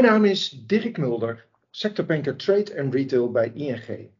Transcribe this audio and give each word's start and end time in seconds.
Mijn 0.00 0.12
naam 0.12 0.24
is 0.24 0.50
Dirk 0.66 0.98
Mulder, 0.98 1.46
sectorbanker 1.70 2.36
Trade 2.36 2.80
and 2.80 2.94
Retail 2.94 3.30
bij 3.30 3.52
ING. 3.54 4.10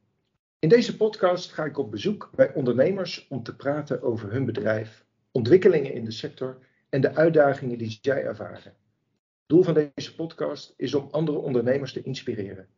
In 0.59 0.69
deze 0.69 0.97
podcast 0.97 1.53
ga 1.53 1.65
ik 1.65 1.79
op 1.79 1.91
bezoek 1.91 2.31
bij 2.35 2.55
ondernemers 2.55 3.27
om 3.29 3.43
te 3.43 3.57
praten 3.57 4.03
over 4.03 4.33
hun 4.33 4.45
bedrijf, 4.45 5.05
ontwikkelingen 5.31 5.95
in 5.95 6.05
de 6.05 6.11
sector 6.11 6.59
en 6.89 7.01
de 7.01 7.15
uitdagingen 7.15 7.79
die 7.79 7.99
zij 8.03 8.25
ervaren. 8.25 8.75
Doel 9.47 9.63
van 9.63 9.75
deze 9.75 10.15
podcast 10.15 10.75
is 10.77 10.95
om 10.95 11.09
andere 11.11 11.39
ondernemers 11.39 11.93
te 11.93 12.03
inspireren. 12.03 12.69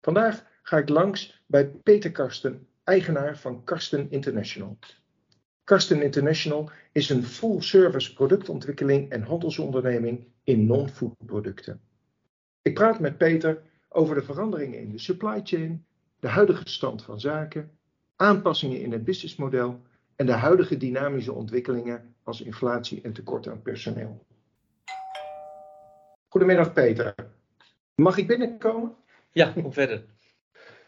Vandaag 0.00 0.46
ga 0.62 0.78
ik 0.78 0.88
langs 0.88 1.42
bij 1.46 1.66
Peter 1.66 2.12
Karsten, 2.12 2.66
eigenaar 2.84 3.38
van 3.38 3.64
Karsten 3.64 4.10
International. 4.10 4.78
Karsten 5.64 6.02
International 6.02 6.70
is 6.92 7.10
een 7.10 7.24
full-service 7.24 8.14
productontwikkeling 8.14 9.10
en 9.10 9.22
handelsonderneming 9.22 10.26
in 10.42 10.66
non-food 10.66 11.14
producten. 11.26 11.80
Ik 12.62 12.74
praat 12.74 13.00
met 13.00 13.18
Peter 13.18 13.62
over 13.88 14.14
de 14.14 14.22
veranderingen 14.22 14.78
in 14.78 14.90
de 14.90 14.98
supply 14.98 15.40
chain, 15.44 15.84
de 16.20 16.28
huidige 16.28 16.68
stand 16.68 17.02
van 17.02 17.20
zaken, 17.20 17.70
aanpassingen 18.16 18.80
in 18.80 18.92
het 18.92 19.04
businessmodel 19.04 19.80
en 20.16 20.26
de 20.26 20.32
huidige 20.32 20.76
dynamische 20.76 21.32
ontwikkelingen 21.32 22.14
als 22.22 22.40
inflatie 22.40 23.00
en 23.02 23.12
tekort 23.12 23.48
aan 23.48 23.62
personeel. 23.62 24.26
Goedemiddag 26.28 26.72
Peter. 26.72 27.14
Mag 27.94 28.16
ik 28.16 28.26
binnenkomen? 28.26 28.94
Ja, 29.32 29.52
kom 29.52 29.72
verder. 29.72 30.04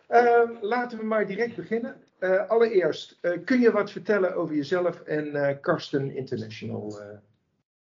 Uh, 0.09 0.51
laten 0.61 0.99
we 0.99 1.05
maar 1.05 1.27
direct 1.27 1.57
beginnen. 1.57 1.97
Uh, 2.21 2.49
allereerst, 2.49 3.19
uh, 3.23 3.45
kun 3.45 3.61
je 3.61 3.71
wat 3.71 3.91
vertellen 3.91 4.35
over 4.35 4.55
jezelf 4.55 5.01
en 5.01 5.61
Karsten 5.61 6.17
International? 6.17 6.99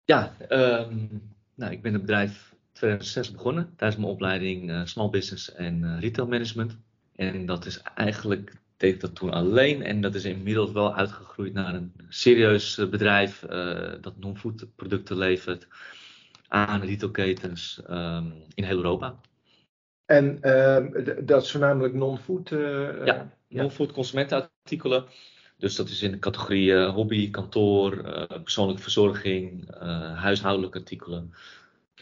Ja, 0.05 0.35
um, 0.49 1.23
nou, 1.55 1.73
ik 1.73 1.83
ben 1.83 1.93
het 1.93 2.01
bedrijf 2.01 2.48
2006 2.79 3.31
begonnen 3.31 3.73
tijdens 3.77 4.01
mijn 4.01 4.13
opleiding 4.13 4.89
Small 4.89 5.11
Business 5.11 5.55
en 5.55 6.01
Retail 6.01 6.29
Management. 6.29 6.77
En 7.17 7.47
dat 7.47 7.67
is 7.67 7.83
eigenlijk, 7.95 8.53
deed 8.77 8.95
ik 8.95 9.01
dat 9.01 9.15
toen 9.15 9.31
alleen 9.31 9.83
en 9.83 10.01
dat 10.01 10.15
is 10.15 10.25
inmiddels 10.25 10.73
wel 10.73 10.95
uitgegroeid 10.95 11.53
naar 11.53 11.75
een 11.75 11.93
serieus 12.09 12.75
bedrijf 12.91 13.41
dat 14.01 14.19
non-food 14.19 14.67
producten 14.77 15.19
levert 15.19 15.67
aan 16.49 16.81
retailketens 16.81 17.83
um, 17.91 18.33
in 18.55 18.65
heel 18.65 18.77
Europa. 18.77 19.21
En 20.05 20.39
uh, 20.43 21.17
dat 21.27 21.43
is 21.43 21.51
voornamelijk 21.51 21.95
non-food? 21.95 22.51
Uh, 22.51 23.07
ja, 23.07 23.31
non-food 23.49 23.93
consumentenartikelen. 23.93 25.05
Dus 25.57 25.77
dat 25.77 25.89
is 25.89 26.03
in 26.03 26.11
de 26.11 26.19
categorie 26.19 26.71
uh, 26.71 26.95
hobby, 26.95 27.31
kantoor, 27.31 27.95
uh, 27.95 28.43
persoonlijke 28.43 28.83
verzorging, 28.83 29.75
huishoudelijke 30.15 30.79
artikelen, 30.79 31.33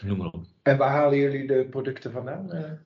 noem 0.01 0.17
maar 0.17 0.31
op. 0.31 0.43
En 0.61 0.77
waar 0.77 0.89
halen 0.89 1.17
jullie 1.17 1.47
de 1.47 1.67
producten 1.69 2.11
vandaan? 2.11 2.51
Een 2.51 2.79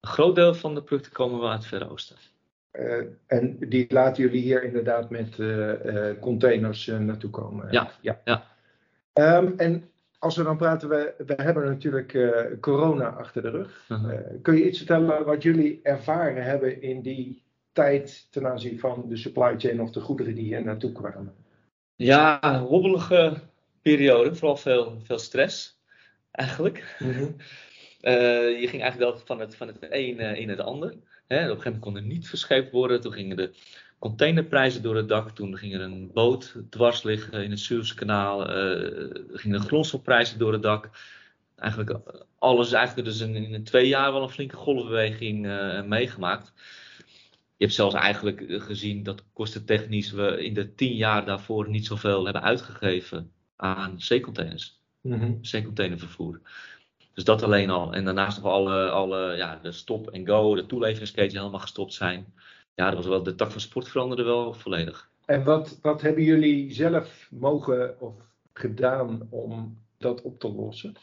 groot 0.00 0.34
deel 0.34 0.54
van 0.54 0.74
de 0.74 0.82
producten 0.82 1.12
komen 1.12 1.40
wel 1.40 1.50
uit 1.50 1.58
het 1.58 1.68
Verre 1.68 1.90
Oosten. 1.90 2.16
en 3.26 3.56
die 3.58 3.86
laten 3.88 4.22
jullie 4.22 4.42
hier 4.42 4.62
inderdaad 4.62 5.10
met 5.10 5.36
containers 6.20 6.86
naartoe 6.86 7.30
komen? 7.30 7.66
Ja, 7.70 7.90
ja. 8.00 8.20
ja. 8.24 8.44
Um, 9.14 9.54
en 9.56 9.90
als 10.18 10.36
we 10.36 10.42
dan 10.42 10.56
praten, 10.56 10.88
we, 10.88 11.14
we 11.26 11.34
hebben 11.36 11.64
natuurlijk 11.64 12.12
uh, 12.12 12.40
corona 12.60 13.08
achter 13.08 13.42
de 13.42 13.50
rug. 13.50 13.84
Uh 13.88 14.02
-huh. 14.02 14.12
uh, 14.12 14.20
kun 14.42 14.56
je 14.56 14.66
iets 14.66 14.78
vertellen 14.78 15.24
wat 15.24 15.42
jullie 15.42 15.80
ervaren 15.82 16.44
hebben 16.44 16.82
in 16.82 17.02
die 17.02 17.42
tijd 17.72 18.26
ten 18.30 18.46
aanzien 18.46 18.78
van 18.78 19.04
de 19.08 19.16
supply 19.16 19.54
chain 19.58 19.80
of 19.80 19.90
de 19.90 20.00
goederen 20.00 20.34
die 20.34 20.44
hier 20.44 20.64
naartoe 20.64 20.92
kwamen? 20.92 21.34
Ja, 21.96 22.42
een 22.44 22.60
hobbelige 22.60 23.36
periode, 23.82 24.34
vooral 24.34 24.56
veel, 24.56 25.00
veel 25.02 25.18
stress 25.18 25.77
eigenlijk. 26.38 26.96
Uh 26.98 27.16
-huh. 27.18 28.60
je 28.60 28.66
ging 28.68 28.82
eigenlijk 28.82 29.20
van 29.24 29.40
het, 29.40 29.56
van 29.56 29.66
het 29.66 29.76
een 29.80 30.18
in 30.18 30.48
het 30.48 30.60
ander. 30.60 30.94
Hè? 31.26 31.36
Op 31.36 31.56
een 31.56 31.62
gegeven 31.62 31.64
moment 31.64 31.82
kon 31.82 31.96
er 31.96 32.02
niet 32.02 32.28
verscheept 32.28 32.70
worden. 32.70 33.00
Toen 33.00 33.12
gingen 33.12 33.36
de 33.36 33.50
containerprijzen 33.98 34.82
door 34.82 34.96
het 34.96 35.08
dak. 35.08 35.30
Toen 35.30 35.56
ging 35.56 35.74
er 35.74 35.80
een 35.80 36.10
boot 36.12 36.54
dwars 36.70 37.02
liggen 37.02 37.44
in 37.44 37.50
het 37.50 37.60
Suezkanaal. 37.60 38.40
Uh, 38.40 39.10
gingen 39.32 39.60
de 39.60 39.66
grondstofprijzen 39.66 40.38
door 40.38 40.52
het 40.52 40.62
dak. 40.62 40.90
Eigenlijk 41.56 41.98
alles 42.38 42.66
is 42.66 42.72
eigenlijk 42.72 43.08
dus 43.08 43.20
in, 43.20 43.34
in 43.34 43.64
twee 43.64 43.88
jaar 43.88 44.12
wel 44.12 44.22
een 44.22 44.28
flinke 44.28 44.56
golfbeweging 44.56 45.46
uh, 45.46 45.82
meegemaakt. 45.82 46.52
Je 47.56 47.64
hebt 47.64 47.76
zelfs 47.76 47.94
eigenlijk 47.94 48.44
gezien 48.48 49.02
dat 49.02 49.24
kostentechnisch 49.32 50.10
we 50.10 50.44
in 50.44 50.54
de 50.54 50.74
tien 50.74 50.96
jaar 50.96 51.24
daarvoor 51.24 51.68
niet 51.68 51.86
zoveel 51.86 52.24
hebben 52.24 52.42
uitgegeven 52.42 53.32
aan 53.56 54.00
zeecontainers. 54.00 54.77
Mm 55.08 55.20
-hmm. 55.20 55.38
Zeecontainervervoer. 55.40 56.40
Dus 57.14 57.24
dat 57.24 57.42
alleen 57.42 57.70
al. 57.70 57.92
En 57.92 58.04
daarnaast 58.04 58.42
nog 58.42 58.52
alle, 58.52 58.90
alle 58.90 59.36
ja, 59.36 59.58
de 59.62 59.72
stop 59.72 60.10
en 60.10 60.26
go, 60.26 60.54
de 60.54 60.66
toeleveringsketen 60.66 61.38
helemaal 61.38 61.60
gestopt 61.60 61.94
zijn 61.94 62.32
ja, 62.78 62.90
dat 62.90 62.94
was 62.94 63.06
wel, 63.06 63.22
de 63.22 63.34
tak 63.34 63.50
van 63.50 63.60
sport 63.60 63.88
veranderde 63.88 64.22
wel 64.22 64.54
volledig. 64.54 65.10
En 65.24 65.44
wat, 65.44 65.78
wat 65.82 66.00
hebben 66.00 66.22
jullie 66.22 66.72
zelf 66.72 67.28
mogen 67.30 68.00
of 68.00 68.14
gedaan 68.52 69.26
om 69.30 69.78
dat 69.98 70.22
op 70.22 70.40
te 70.40 70.52
lossen? 70.52 70.94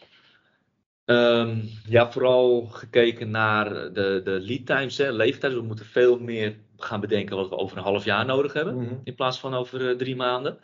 Um, 1.05 1.69
ja, 1.87 2.11
vooral 2.11 2.65
gekeken 2.65 3.29
naar 3.29 3.69
de, 3.93 4.21
de 4.23 4.39
lead 4.41 4.65
times, 4.65 4.97
hè, 4.97 5.11
leeftijden. 5.11 5.59
We 5.59 5.65
moeten 5.65 5.85
veel 5.85 6.19
meer 6.19 6.55
gaan 6.77 6.99
bedenken 6.99 7.35
wat 7.35 7.49
we 7.49 7.57
over 7.57 7.77
een 7.77 7.83
half 7.83 8.05
jaar 8.05 8.25
nodig 8.25 8.53
hebben, 8.53 8.75
mm 8.75 8.87
-hmm. 8.87 9.01
in 9.03 9.15
plaats 9.15 9.39
van 9.39 9.53
over 9.53 9.81
uh, 9.81 9.97
drie 9.97 10.15
maanden. 10.15 10.57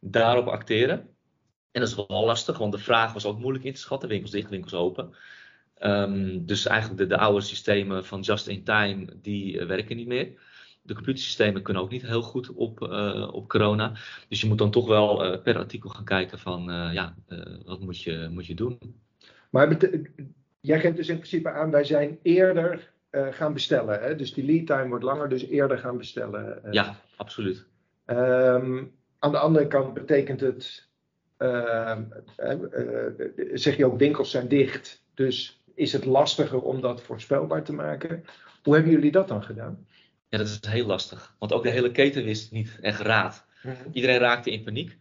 Daarop 0.00 0.46
acteren. 0.46 1.08
En 1.72 1.80
dat 1.80 1.88
is 1.88 1.94
wel 1.94 2.24
lastig, 2.24 2.58
want 2.58 2.72
de 2.72 2.78
vraag 2.78 3.12
was 3.12 3.26
ook 3.26 3.38
moeilijk 3.38 3.64
in 3.64 3.72
te 3.72 3.80
schatten. 3.80 4.08
Winkels 4.08 4.30
dicht, 4.30 4.50
winkels 4.50 4.74
open. 4.74 5.14
Um, 5.80 6.46
dus 6.46 6.66
eigenlijk 6.66 7.00
de, 7.00 7.06
de, 7.06 7.18
oude 7.18 7.40
systemen 7.40 8.04
van 8.04 8.20
just 8.20 8.46
in 8.46 8.64
time, 8.64 9.06
die 9.22 9.58
uh, 9.58 9.66
werken 9.66 9.96
niet 9.96 10.06
meer. 10.06 10.40
De 10.82 10.94
computersystemen 10.94 11.62
kunnen 11.62 11.82
ook 11.82 11.90
niet 11.90 12.02
heel 12.02 12.22
goed 12.22 12.50
op, 12.50 12.80
uh, 12.80 13.28
op 13.32 13.48
corona. 13.48 13.92
Dus 14.28 14.40
je 14.40 14.48
moet 14.48 14.58
dan 14.58 14.70
toch 14.70 14.86
wel 14.86 15.32
uh, 15.32 15.42
per 15.42 15.56
artikel 15.56 15.90
gaan 15.90 16.04
kijken 16.04 16.38
van, 16.38 16.62
ja, 16.92 17.14
wat 17.64 17.80
moet 17.80 18.02
je, 18.02 18.28
moet 18.30 18.46
je 18.46 18.54
doen. 18.54 18.78
Maar 19.50 19.76
jij 20.60 20.80
geeft 20.80 20.96
dus 20.96 21.08
in 21.08 21.16
principe 21.16 21.50
aan, 21.50 21.70
wij 21.70 21.84
zijn 21.84 22.18
eerder 22.22 22.92
gaan 23.10 23.52
bestellen. 23.52 24.00
Hè? 24.00 24.16
Dus 24.16 24.34
die 24.34 24.44
lead 24.44 24.66
time 24.66 24.88
wordt 24.88 25.04
langer, 25.04 25.28
dus 25.28 25.46
eerder 25.46 25.78
gaan 25.78 25.98
bestellen. 25.98 26.60
ja, 26.70 26.96
absoluut. 27.16 27.66
Um, 28.06 28.92
aan 29.18 29.32
de 29.32 29.38
andere 29.38 29.66
kant 29.66 29.94
betekent 29.94 30.40
het, 30.40 30.88
zeg 33.54 33.76
je 33.76 33.86
ook, 33.86 33.98
winkels 33.98 34.30
zijn 34.30 34.48
dicht. 34.48 35.02
Dus 35.14 35.62
is 35.74 35.92
het 35.92 36.04
lastiger 36.04 36.62
om 36.62 36.80
dat 36.80 37.02
voorspelbaar 37.02 37.64
te 37.64 37.72
maken. 37.72 38.24
Hoe 38.62 38.74
hebben 38.74 38.92
jullie 38.92 39.12
dat 39.12 39.28
dan 39.28 39.42
gedaan? 39.42 39.86
Ja, 40.28 40.38
dat 40.38 40.46
is 40.46 40.58
heel 40.68 40.86
lastig. 40.86 41.34
Want 41.38 41.52
ook 41.52 41.62
de 41.62 41.70
hele 41.70 41.90
keten 41.90 42.24
wist 42.24 42.52
niet 42.52 42.78
echt 42.80 43.00
raad. 43.00 43.44
Mm 43.62 43.72
-hmm. 43.72 43.92
Iedereen 43.92 44.18
raakte 44.18 44.50
in 44.50 44.62
paniek. 44.62 44.96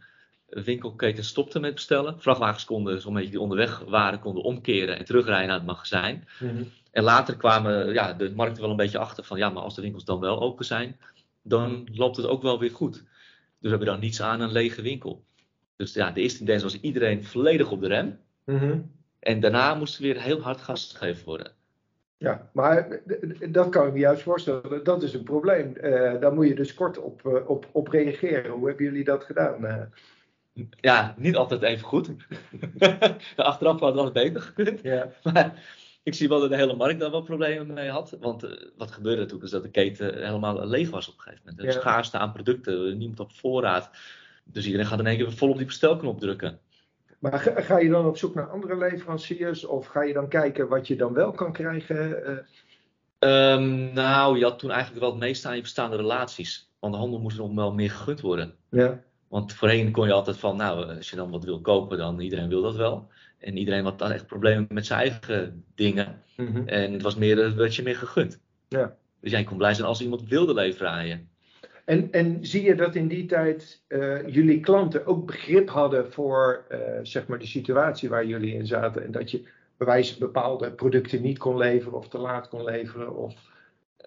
De 0.46 0.64
winkelketen 0.64 1.24
stopte 1.24 1.60
met 1.60 1.74
bestellen. 1.74 2.22
Vrachtwagens 2.22 2.66
konden, 2.66 3.02
zo'n 3.02 3.14
beetje 3.14 3.30
die 3.30 3.40
onderweg 3.40 3.80
waren, 3.80 4.20
konden 4.20 4.44
omkeren 4.44 4.98
en 4.98 5.06
terugrijden 5.06 5.48
naar 5.48 5.58
het 5.58 5.66
magazijn. 5.66 6.28
Mm 6.40 6.50
-hmm. 6.50 6.72
En 6.92 7.04
later 7.04 7.38
kwamen 7.38 7.94
ja, 7.94 8.14
de 8.14 8.32
markten 8.36 8.62
wel 8.62 8.72
een 8.72 8.78
beetje 8.78 8.98
achter 8.98 9.24
van 9.24 9.38
ja, 9.38 9.50
maar 9.50 9.64
als 9.64 9.76
de 9.76 9.82
winkels 9.82 10.06
dan 10.06 10.20
wel 10.20 10.42
open 10.42 10.66
zijn, 10.66 11.00
dan 11.42 11.88
loopt 11.92 12.18
het 12.18 12.26
ook 12.26 12.42
wel 12.42 12.60
weer 12.60 12.72
goed. 12.72 12.94
Dus 12.94 13.04
we 13.60 13.70
hebben 13.70 13.88
dan 13.88 14.00
niets 14.00 14.22
aan 14.22 14.42
een 14.42 14.52
lege 14.52 14.82
winkel. 14.82 15.24
Dus 15.76 15.94
ja, 15.94 16.12
de 16.12 16.22
eerste 16.22 16.38
tendens 16.38 16.64
was 16.64 16.80
iedereen 16.80 17.24
volledig 17.24 17.72
op 17.72 17.82
de 17.82 17.88
rem. 17.88 18.20
Mm 18.46 18.58
-hmm. 18.58 18.92
En 19.20 19.40
daarna 19.40 19.76
moest 19.76 19.98
er 19.98 20.04
weer 20.04 20.22
heel 20.22 20.42
hard 20.42 20.62
gas 20.62 20.94
gegeven 20.94 21.26
worden. 21.26 21.52
Ja, 22.18 22.50
maar 22.54 23.02
dat 23.50 23.70
kan 23.70 23.88
ik 23.88 23.94
me 23.94 24.00
juist 24.00 24.22
voorstellen. 24.22 24.84
Dat 24.84 25.04
is 25.04 25.14
een 25.14 25.24
probleem. 25.24 25.74
Uh, 25.82 26.20
daar 26.20 26.34
moet 26.34 26.48
je 26.48 26.56
dus 26.56 26.74
kort 26.74 26.98
op, 26.98 27.22
uh, 27.26 27.50
op, 27.50 27.68
op 27.72 27.88
reageren. 27.88 28.52
Hoe 28.52 28.68
hebben 28.68 28.86
jullie 28.86 29.04
dat 29.04 29.24
gedaan? 29.24 29.66
Uh... 29.66 29.82
Ja, 30.80 31.16
niet 31.18 31.36
altijd 31.36 31.62
even 31.62 31.86
goed. 31.86 32.10
Achteraf 33.36 33.80
had 33.80 33.96
het 33.96 34.02
wel 34.02 34.12
beter 34.12 34.42
gekund. 34.42 34.82
Ja. 34.82 35.12
Maar 35.34 35.64
ik 36.04 36.14
zie 36.14 36.30
wel 36.30 36.40
dat 36.40 36.50
de 36.50 36.56
hele 36.56 36.76
markt 36.76 37.00
daar 37.00 37.12
wel 37.12 37.22
problemen 37.22 37.74
mee 37.74 37.90
had. 37.90 38.18
Want 38.20 38.48
wat 38.78 38.92
gebeurde 38.92 39.26
toen? 39.26 39.44
Is 39.44 39.50
dat 39.50 39.64
de 39.64 39.70
keten 39.70 40.26
helemaal 40.26 40.68
leeg 40.68 40.90
was 40.90 41.08
op 41.08 41.14
een 41.14 41.22
gegeven 41.22 41.44
moment. 41.46 41.62
Er 41.68 41.74
ja. 41.74 41.80
schaarste 41.80 42.18
aan 42.18 42.34
producten, 42.34 42.98
niemand 42.98 43.20
op 43.20 43.32
voorraad. 43.32 43.90
Dus 44.52 44.66
iedereen 44.66 44.86
gaat 44.86 45.00
in 45.00 45.08
één 45.08 45.18
keer 45.18 45.32
vol 45.32 45.50
op 45.50 45.58
die 45.58 45.66
bestelknop 45.66 46.20
drukken. 46.20 46.60
Maar 47.20 47.40
ga, 47.40 47.62
ga, 47.62 47.78
je 47.78 47.90
dan 47.90 48.06
op 48.06 48.18
zoek 48.18 48.36
naar 48.36 48.50
andere 48.50 48.78
leveranciers 48.78 49.66
of 49.66 49.88
ga 49.88 50.04
je 50.04 50.14
dan 50.14 50.28
kijken 50.28 50.68
wat 50.68 50.88
je 50.88 50.96
dan 50.96 51.14
wel 51.14 51.32
kan 51.32 51.52
krijgen? 51.52 52.24
Uh... 52.30 52.38
Um, 53.54 53.94
nou, 53.94 54.38
je 54.38 54.44
had 54.44 54.60
toen 54.60 54.72
eigenlijk 54.72 55.02
wel 55.02 55.10
het 55.12 55.20
meeste 55.20 55.48
aan 55.48 55.56
je 55.56 55.62
bestaande 55.62 55.96
relaties. 55.96 56.70
Want 56.80 56.94
de 56.94 57.00
handel 57.00 57.20
moest 57.20 57.38
nog 57.38 57.54
wel 57.54 57.74
meer 57.74 57.92
gegund 57.92 58.22
worden. 58.22 58.54
Ja. 58.70 59.04
Want 59.28 59.54
voorheen 59.54 59.92
kon 59.92 60.08
je 60.08 60.14
altijd 60.14 60.38
van, 60.38 60.58
nou, 60.58 60.96
als 60.96 61.10
je 61.10 61.16
dan 61.16 61.32
wat 61.32 61.44
wil 61.44 61.62
kopen, 61.62 61.98
dan 61.98 62.20
iedereen 62.20 62.50
wil 62.50 62.62
dat 62.62 62.76
wel. 62.76 63.08
En 63.40 63.58
iedereen 63.58 63.84
had 63.84 64.00
dan 64.00 64.12
echt 64.12 64.26
problemen 64.26 64.68
met 64.70 64.86
zijn 64.86 65.00
eigen 65.00 65.64
dingen. 65.76 66.22
Mm 66.38 66.48
-hmm. 66.48 66.68
En 66.68 66.94
het 66.94 67.02
was 67.02 67.16
meer, 67.16 67.56
werd 67.56 67.76
je 67.76 67.84
meer 67.84 67.96
gegund. 67.96 68.40
Ja. 68.68 68.96
Dus 69.20 69.32
jij 69.32 69.44
kon 69.44 69.58
blij 69.58 69.74
zijn 69.74 69.88
als 69.88 70.02
iemand 70.02 70.28
wilde 70.28 70.54
leveren 70.54 70.92
aan 70.92 71.08
je. 71.08 71.20
En, 71.86 72.12
en 72.12 72.38
zie 72.42 72.64
je 72.64 72.76
dat 72.76 72.96
in 72.96 73.08
die 73.08 73.26
tijd 73.26 73.82
uh, 73.88 74.28
jullie 74.28 74.60
klanten 74.60 75.06
ook 75.06 75.26
begrip 75.26 75.70
hadden 75.70 76.12
voor 76.12 76.66
uh, 76.70 76.80
zeg 77.04 77.28
maar 77.28 77.40
de 77.40 77.46
situatie 77.46 78.10
waar 78.10 78.26
jullie 78.26 78.54
in 78.54 78.66
zaten 78.66 79.04
en 79.04 79.12
dat 79.12 79.32
je 79.32 79.48
bewijs 79.78 80.18
bepaalde 80.18 80.72
producten 80.72 81.22
niet 81.22 81.38
kon 81.38 81.58
leveren 81.58 81.98
of 81.98 82.08
te 82.08 82.18
laat 82.18 82.48
kon 82.48 82.64
leveren? 82.64 83.16
Of... 83.16 83.36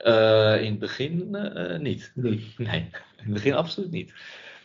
Uh, 0.06 0.62
in 0.62 0.70
het 0.70 0.78
begin 0.78 1.36
niet. 1.80 2.12
Niet? 2.14 2.58
Nee, 2.58 2.80
in 3.16 3.24
het 3.24 3.32
begin 3.32 3.54
absoluut 3.54 3.90
niet. 3.90 4.12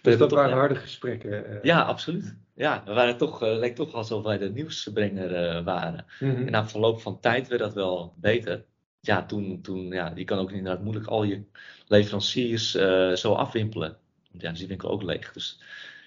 Dus 0.02 0.18
dat 0.18 0.32
waren 0.32 0.58
harde 0.58 0.76
gesprekken? 0.76 1.60
Ja, 1.62 1.82
absoluut. 1.82 2.36
Ja, 2.54 2.84
we 2.86 2.94
waren 2.94 3.18
toch, 3.18 3.42
leek 3.42 3.76
toch 3.76 3.94
alsof 3.94 4.24
wij 4.24 4.38
de 4.38 4.50
nieuwsbrenger 4.50 5.64
waren. 5.64 6.06
Mm 6.20 6.36
-hmm. 6.36 6.46
En 6.46 6.52
na 6.52 6.68
verloop 6.68 7.02
van 7.02 7.20
tijd 7.20 7.48
werd 7.48 7.62
dat 7.62 7.74
wel 7.74 8.14
beter. 8.16 8.66
Ja, 9.00 9.26
toen, 9.26 9.62
toen 9.62 9.88
ja, 9.88 10.12
je 10.16 10.24
kan 10.24 10.40
ook 10.40 10.52
inderdaad 10.52 10.84
moeilijk 10.84 11.08
al 11.08 11.24
je 11.24 11.44
leveranciers 11.88 12.72
zo 13.14 13.34
afwimpelen. 13.34 13.98
Want 14.32 14.44
ja, 14.44 14.50
dus 14.50 14.60
die 14.60 14.68
winkel 14.68 14.90
ook 14.90 15.04
leeg. 15.04 15.34
Dus 15.34 15.62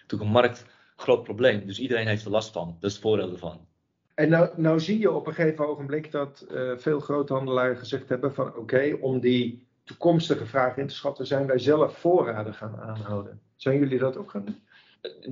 toen 0.06 0.20
een 0.20 0.26
markt 0.26 0.66
groot 0.96 1.22
probleem. 1.22 1.66
Dus 1.66 1.78
iedereen 1.78 2.06
heeft 2.06 2.24
er 2.24 2.30
last 2.30 2.52
van. 2.52 2.76
Dat 2.80 2.90
is 2.90 2.92
het 2.92 3.02
voordeel 3.02 3.32
ervan. 3.32 3.66
En 4.14 4.28
nou, 4.28 4.50
nou 4.56 4.80
zie 4.80 4.98
je 4.98 5.10
op 5.10 5.26
een 5.26 5.34
gegeven 5.34 5.68
ogenblik 5.68 6.10
dat 6.10 6.46
uh, 6.50 6.76
veel 6.76 7.00
groothandelaren 7.00 7.76
gezegd 7.76 8.08
hebben 8.08 8.34
van 8.34 8.56
oké, 8.56 8.96
om 9.00 9.20
die 9.20 9.66
toekomstige 9.84 10.46
vraag 10.46 10.76
in 10.76 10.86
te 10.86 10.94
schatten, 10.94 11.26
zijn 11.26 11.46
wij 11.46 11.58
zelf 11.58 11.98
voorraden 11.98 12.54
gaan 12.54 12.80
aanhouden. 12.80 13.40
Zijn 13.56 13.78
jullie 13.78 13.98
dat 13.98 14.16
ook 14.16 14.30
gaan 14.30 14.44
doen? 14.44 14.62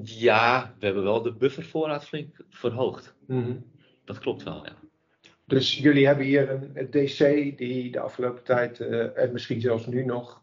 Ja, 0.02 0.74
we 0.78 0.84
hebben 0.84 1.02
wel 1.02 1.22
de 1.22 1.32
buffervoorraad 1.32 2.04
flink 2.04 2.36
verhoogd. 2.48 3.14
Mm 3.26 3.44
-hmm. 3.44 3.64
Dat 4.04 4.18
klopt 4.18 4.42
wel, 4.42 4.64
ja. 4.64 4.72
Dus 5.50 5.78
jullie 5.78 6.06
hebben 6.06 6.24
hier 6.24 6.50
een, 6.50 6.90
DC 6.90 7.18
die 7.58 7.92
de 7.92 8.00
afgelopen 8.00 8.42
tijd, 8.42 8.80
uh, 8.80 9.18
en 9.18 9.32
misschien 9.32 9.60
zelfs 9.60 9.86
nu 9.86 10.04
nog, 10.04 10.42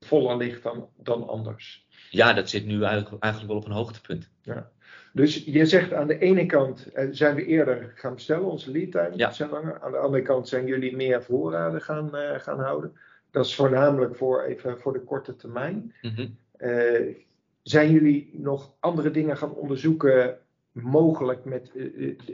voller 0.00 0.36
ligt 0.36 0.62
dan, 0.62 0.88
dan 0.96 1.28
anders. 1.28 1.86
Ja, 2.10 2.32
dat 2.32 2.48
zit 2.48 2.66
nu 2.66 2.82
eigenlijk, 2.82 3.22
eigenlijk 3.22 3.52
wel 3.52 3.62
op 3.62 3.68
een 3.68 3.76
hoogtepunt. 3.76 4.30
Ja. 4.42 4.70
Dus 5.12 5.44
je 5.44 5.66
zegt 5.66 5.92
aan 5.92 6.06
de 6.06 6.18
ene 6.18 6.46
kant 6.46 6.92
eh, 6.92 7.08
zijn 7.10 7.34
we 7.34 7.44
eerder 7.44 7.92
gaan 7.94 8.14
bestellen, 8.14 8.50
onze 8.50 8.70
lead 8.70 8.90
time 8.90 9.16
ja. 9.16 9.30
zijn 9.30 9.50
langer. 9.50 9.80
Aan 9.80 9.92
de 9.92 9.98
andere 9.98 10.22
kant 10.22 10.48
zijn 10.48 10.66
jullie 10.66 10.96
meer 10.96 11.22
voorraden 11.22 11.82
gaan, 11.82 12.10
uh, 12.12 12.38
gaan 12.38 12.60
houden. 12.60 12.92
Dat 13.30 13.46
is 13.46 13.54
voornamelijk 13.54 14.16
voor, 14.16 14.42
even 14.42 14.78
voor 14.78 14.92
de 14.92 15.02
korte 15.02 15.36
termijn. 15.36 15.94
Mm 16.02 16.10
-hmm. 16.14 16.36
uh, 16.58 17.14
zijn 17.62 17.90
jullie 17.90 18.30
nog 18.32 18.72
andere 18.80 19.10
dingen 19.10 19.36
gaan 19.36 19.54
onderzoeken, 19.54 20.38
mogelijk 20.72 21.44
met 21.44 21.70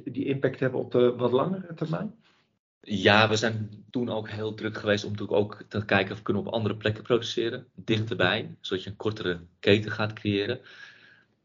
die 0.05 0.25
impact 0.25 0.61
hebben 0.61 0.81
op 0.81 0.93
de 0.93 1.15
wat 1.17 1.33
langere 1.33 1.75
termijn? 1.75 2.15
Ja, 2.81 3.29
we 3.29 3.37
zijn 3.37 3.85
toen 3.91 4.09
ook 4.11 4.29
heel 4.29 4.55
druk 4.55 4.79
geweest 4.79 5.05
om 5.05 5.11
natuurlijk 5.11 5.39
ook 5.39 5.63
te 5.69 5.85
kijken 5.85 6.13
of 6.13 6.19
we 6.19 6.25
kunnen 6.25 6.47
op 6.47 6.53
andere 6.53 6.77
plekken 6.77 7.03
produceren, 7.03 7.67
dichterbij, 7.75 8.57
zodat 8.61 8.85
je 8.85 8.91
een 8.91 8.97
kortere 8.97 9.41
keten 9.61 9.91
gaat 9.91 10.13
creëren. 10.13 10.61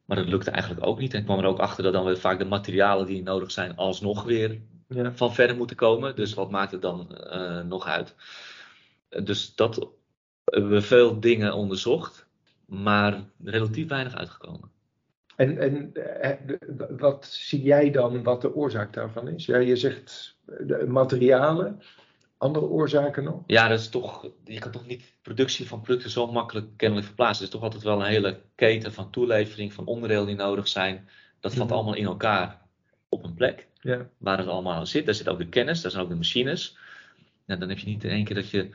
Maar 0.06 0.18
dat 0.18 0.28
lukte 0.28 0.52
eigenlijk 0.52 0.86
ook 0.86 1.00
niet. 1.00 1.14
En 1.14 1.20
ik 1.20 1.26
kwam 1.26 1.40
er 1.40 1.46
ook 1.46 1.60
achter 1.60 1.84
dat 1.84 1.94
dan 1.94 2.06
weer 2.06 2.20
vaak 2.20 2.40
de 2.40 2.46
materialen 2.46 3.06
die 3.06 3.24
nodig 3.24 3.52
zijn 3.52 3.76
alsnog 3.76 4.24
weer 4.24 4.60
ja. 4.88 5.12
van 5.14 5.34
verder 5.34 5.56
moeten 5.56 5.76
komen. 5.76 6.16
Dus 6.16 6.34
wat 6.34 6.52
maakt 6.52 6.72
het 6.72 6.82
dan 6.82 7.08
uh, 7.12 7.62
nog 7.62 7.86
uit? 7.86 8.16
Dus 9.10 9.56
dat 9.56 9.90
hebben 10.46 10.72
we 10.72 10.82
veel 10.82 11.20
dingen 11.20 11.54
onderzocht, 11.54 12.28
maar 12.66 13.24
relatief 13.44 13.88
weinig 13.88 14.16
uitgekomen. 14.16 14.72
En, 15.40 15.58
en 15.58 15.92
wat 16.98 17.26
zie 17.26 17.62
jij 17.62 17.92
dan 17.92 18.24
wat 18.24 18.42
de 18.42 18.56
oorzaak 18.56 18.94
daarvan 18.94 19.28
is? 19.28 19.46
Ja, 19.46 19.58
je 19.58 19.76
zegt 19.76 20.38
de 20.46 20.86
materialen, 20.88 21.82
andere 22.38 22.66
oorzaken 22.66 23.24
nog? 23.24 23.44
Ja, 23.48 23.68
dat 23.68 23.80
is 23.80 23.90
toch, 23.90 24.30
je 24.44 24.60
kan 24.60 24.72
toch 24.72 24.88
niet 24.88 25.04
productie 25.22 25.68
van 25.68 25.82
producten 25.82 26.10
zo 26.10 26.32
makkelijk 26.32 26.68
kennelijk 26.78 27.08
verplaatsen. 27.08 27.46
Het 27.46 27.54
is 27.54 27.60
toch 27.60 27.64
altijd 27.70 27.84
wel 27.84 28.00
een 28.00 28.12
hele 28.12 28.40
keten 28.56 28.94
van 28.94 29.10
toelevering, 29.12 29.74
van 29.74 29.86
onderdelen 29.86 30.26
die 30.26 30.36
nodig 30.36 30.68
zijn. 30.68 31.10
Dat 31.40 31.54
valt 31.54 31.68
Mhm. 31.70 31.78
allemaal 31.78 31.96
in 31.96 32.06
elkaar 32.06 32.62
op 33.10 33.24
een 33.24 33.34
plek 33.34 33.68
Ja. 33.82 34.10
waar 34.18 34.38
het 34.38 34.48
allemaal 34.48 34.86
zit. 34.86 35.06
Daar 35.06 35.16
zit 35.16 35.30
ook 35.30 35.38
de 35.38 35.50
kennis, 35.50 35.82
daar 35.82 35.92
zijn 35.92 36.04
ook 36.04 36.10
de 36.10 36.16
machines. 36.16 36.78
Ja, 37.46 37.56
dan 37.56 37.70
heb 37.70 37.78
je 37.78 37.88
niet 37.88 38.04
in 38.04 38.10
één 38.10 38.24
keer 38.24 38.36
dat 38.36 38.50
je, 38.50 38.70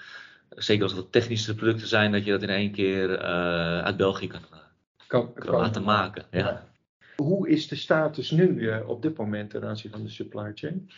zeker 0.48 0.82
als 0.82 0.92
het 0.92 1.12
technische 1.12 1.54
producten 1.54 1.88
zijn, 1.88 2.12
dat 2.12 2.24
je 2.24 2.30
dat 2.30 2.42
in 2.42 2.48
één 2.48 2.72
keer 2.72 3.14
eh, 3.18 3.78
uit 3.80 3.96
België 3.96 4.26
kan, 4.26 4.40
eh, 4.52 4.58
Kan, 5.06 5.34
kan 5.34 5.60
laten 5.60 5.82
maken. 5.82 6.24
Ja. 6.30 6.66
Hoe 7.16 7.48
is 7.48 7.68
de 7.68 7.76
status 7.76 8.30
nu 8.30 8.68
eh, 8.70 8.88
op 8.88 9.02
dit 9.02 9.16
moment 9.16 9.50
ten 9.50 9.64
aanzien 9.64 9.90
van 9.90 10.02
de 10.02 10.08
supply 10.08 10.52
chain? 10.54 10.90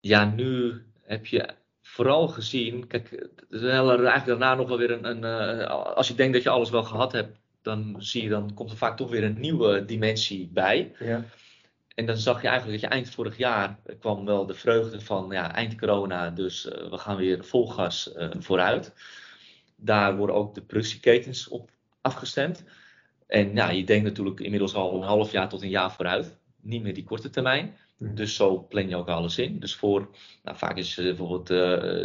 Ja, 0.00 0.24
nu 0.24 0.82
heb 1.02 1.26
je 1.26 1.48
vooral 1.82 2.28
gezien, 2.28 2.86
kijk, 2.86 3.10
het 3.10 3.44
is 3.50 3.62
eigenlijk 3.62 4.24
daarna 4.26 4.54
nog 4.54 4.68
wel 4.68 4.78
weer 4.78 4.90
een, 4.90 5.04
een 5.04 5.24
eh, 5.24 5.70
als 5.70 6.08
je 6.08 6.14
denkt 6.14 6.32
dat 6.32 6.42
je 6.42 6.48
alles 6.48 6.70
wel 6.70 6.82
gehad 6.82 7.12
hebt, 7.12 7.38
dan 7.62 7.96
zie 7.98 8.22
je, 8.22 8.28
dan 8.28 8.54
komt 8.54 8.70
er 8.70 8.76
vaak 8.76 8.96
toch 8.96 9.10
weer 9.10 9.24
een 9.24 9.40
nieuwe 9.40 9.84
dimensie 9.84 10.50
bij. 10.52 10.94
Ja. 10.98 11.24
En 11.94 12.06
dan 12.06 12.16
zag 12.16 12.42
je 12.42 12.48
eigenlijk 12.48 12.80
dat 12.80 12.90
je 12.90 12.96
eind 12.96 13.10
vorig 13.10 13.36
jaar 13.36 13.78
kwam 14.00 14.24
wel 14.24 14.46
de 14.46 14.54
vreugde 14.54 15.00
van 15.00 15.28
ja, 15.30 15.54
eind 15.54 15.78
corona, 15.78 16.30
dus 16.30 16.68
eh, 16.68 16.90
we 16.90 16.98
gaan 16.98 17.16
weer 17.16 17.44
vol 17.44 17.66
gas 17.66 18.14
vooruit. 18.38 18.92
Daar 19.76 20.16
worden 20.16 20.36
ook 20.36 20.54
de 20.54 20.62
productieketens 20.62 21.48
op 21.48 21.70
afgestemd. 22.00 22.64
En 23.32 23.54
ja, 23.54 23.70
je 23.70 23.84
denkt 23.84 24.04
natuurlijk 24.04 24.40
inmiddels 24.40 24.74
al 24.74 24.94
een 24.94 25.02
half 25.02 25.32
jaar 25.32 25.48
tot 25.48 25.62
een 25.62 25.68
jaar 25.68 25.92
vooruit. 25.92 26.36
Niet 26.60 26.82
meer 26.82 26.94
die 26.94 27.04
korte 27.04 27.30
termijn. 27.30 27.76
Mhm. 27.96 28.14
Dus 28.14 28.34
zo 28.34 28.66
plan 28.68 28.88
je 28.88 28.96
ook 28.96 29.08
alles 29.08 29.38
in. 29.38 29.58
Dus 29.58 29.74
voor, 29.74 30.16
nou, 30.42 30.56
vaak 30.56 30.76
is 30.76 30.98
eh, 30.98 31.04
bijvoorbeeld 31.04 31.48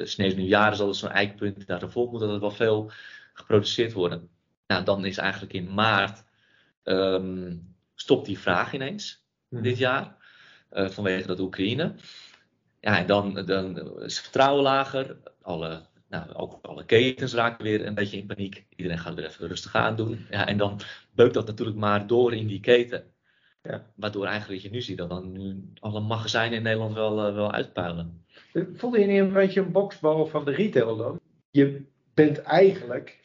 Sneeuws 0.10 0.36
nieuwjaar 0.36 0.72
is 0.72 0.80
altijd 0.80 0.98
zo'n 0.98 1.10
eikpunt. 1.10 1.68
Daarvoor 1.68 2.10
moet 2.10 2.22
er 2.22 2.40
wel 2.40 2.52
veel 2.52 2.92
geproduceerd 3.34 3.94
worden. 3.94 4.30
Nou, 4.68 4.84
dan 4.84 5.06
is 5.06 5.18
eigenlijk 5.18 5.54
in 5.54 5.74
maart 5.74 6.24
ehm, 6.84 7.56
stopt 7.96 8.26
die 8.26 8.40
vraag 8.40 8.74
ineens 8.74 9.26
Mhm. 9.50 9.64
dit 9.64 9.78
jaar. 9.78 10.16
vanwege 10.70 11.28
dat 11.28 11.40
Oekraïne. 11.40 11.96
Ja, 12.80 13.00
en 13.00 13.06
dan, 13.06 13.34
dan 13.46 13.78
is 14.02 14.16
het 14.16 14.24
vertrouwen 14.24 14.64
lager. 14.64 15.18
Alle, 15.42 15.82
nou, 16.10 16.34
ook 16.34 16.60
alle 16.62 16.86
ketens 16.86 17.34
raken 17.34 17.64
weer 17.64 17.86
een 17.86 17.94
beetje 17.94 18.18
in 18.18 18.26
paniek. 18.26 18.66
Iedereen 18.76 19.00
gaat 19.00 19.14
weer 19.14 19.26
even 19.26 19.48
rustig 19.48 19.76
aan 19.76 19.96
doen. 19.96 20.26
Ja, 20.30 20.48
en 20.48 20.58
dan 20.58 20.80
beukt 21.12 21.34
dat 21.34 21.48
natuurlijk 21.48 21.78
maar 21.78 22.08
door 22.08 22.34
in 22.34 22.48
die 22.48 22.60
keten. 22.60 23.04
Ja. 23.64 23.86
Waardoor 23.96 24.26
eigenlijk 24.26 24.62
je 24.62 24.70
nu 24.70 24.82
ziet, 24.82 24.98
dat 24.98 25.10
dan 25.10 25.32
nu 25.32 25.64
alle 25.80 26.00
magazijnen 26.00 26.58
in 26.58 26.64
Nederland 26.64 26.94
wel, 26.94 27.28
eh, 27.28 27.34
wel 27.34 27.52
uitpuilen. 27.52 28.26
Eh, 28.54 28.64
Voelde 28.74 29.00
je 29.00 29.06
niet 29.06 29.20
een 29.20 29.34
beetje 29.34 29.62
een 29.62 29.72
boksbal 29.72 30.26
van 30.26 30.46
de 30.46 30.52
retail 30.52 30.98
dan? 30.98 31.20
Je 31.50 31.86
bent 32.14 32.42
eigenlijk, 32.42 33.20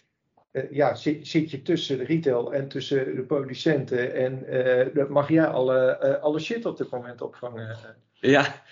eh, 0.51 0.71
ja, 0.71 0.95
zit, 0.95 1.29
zit 1.29 1.51
je 1.51 1.63
tussen 1.63 1.99
de 1.99 2.05
retail 2.05 2.55
en 2.55 2.69
tussen 2.69 3.17
de 3.17 3.23
producenten 3.23 4.15
en 4.15 4.45
dan 4.95 5.13
mag 5.13 5.29
jij 5.29 5.47
alle, 5.47 5.99
alle 6.21 6.41
shit 6.41 6.67
op 6.67 6.77
dit 6.77 6.91
moment 6.91 7.21
opvangen. 7.21 7.77
Ja, 8.13 8.63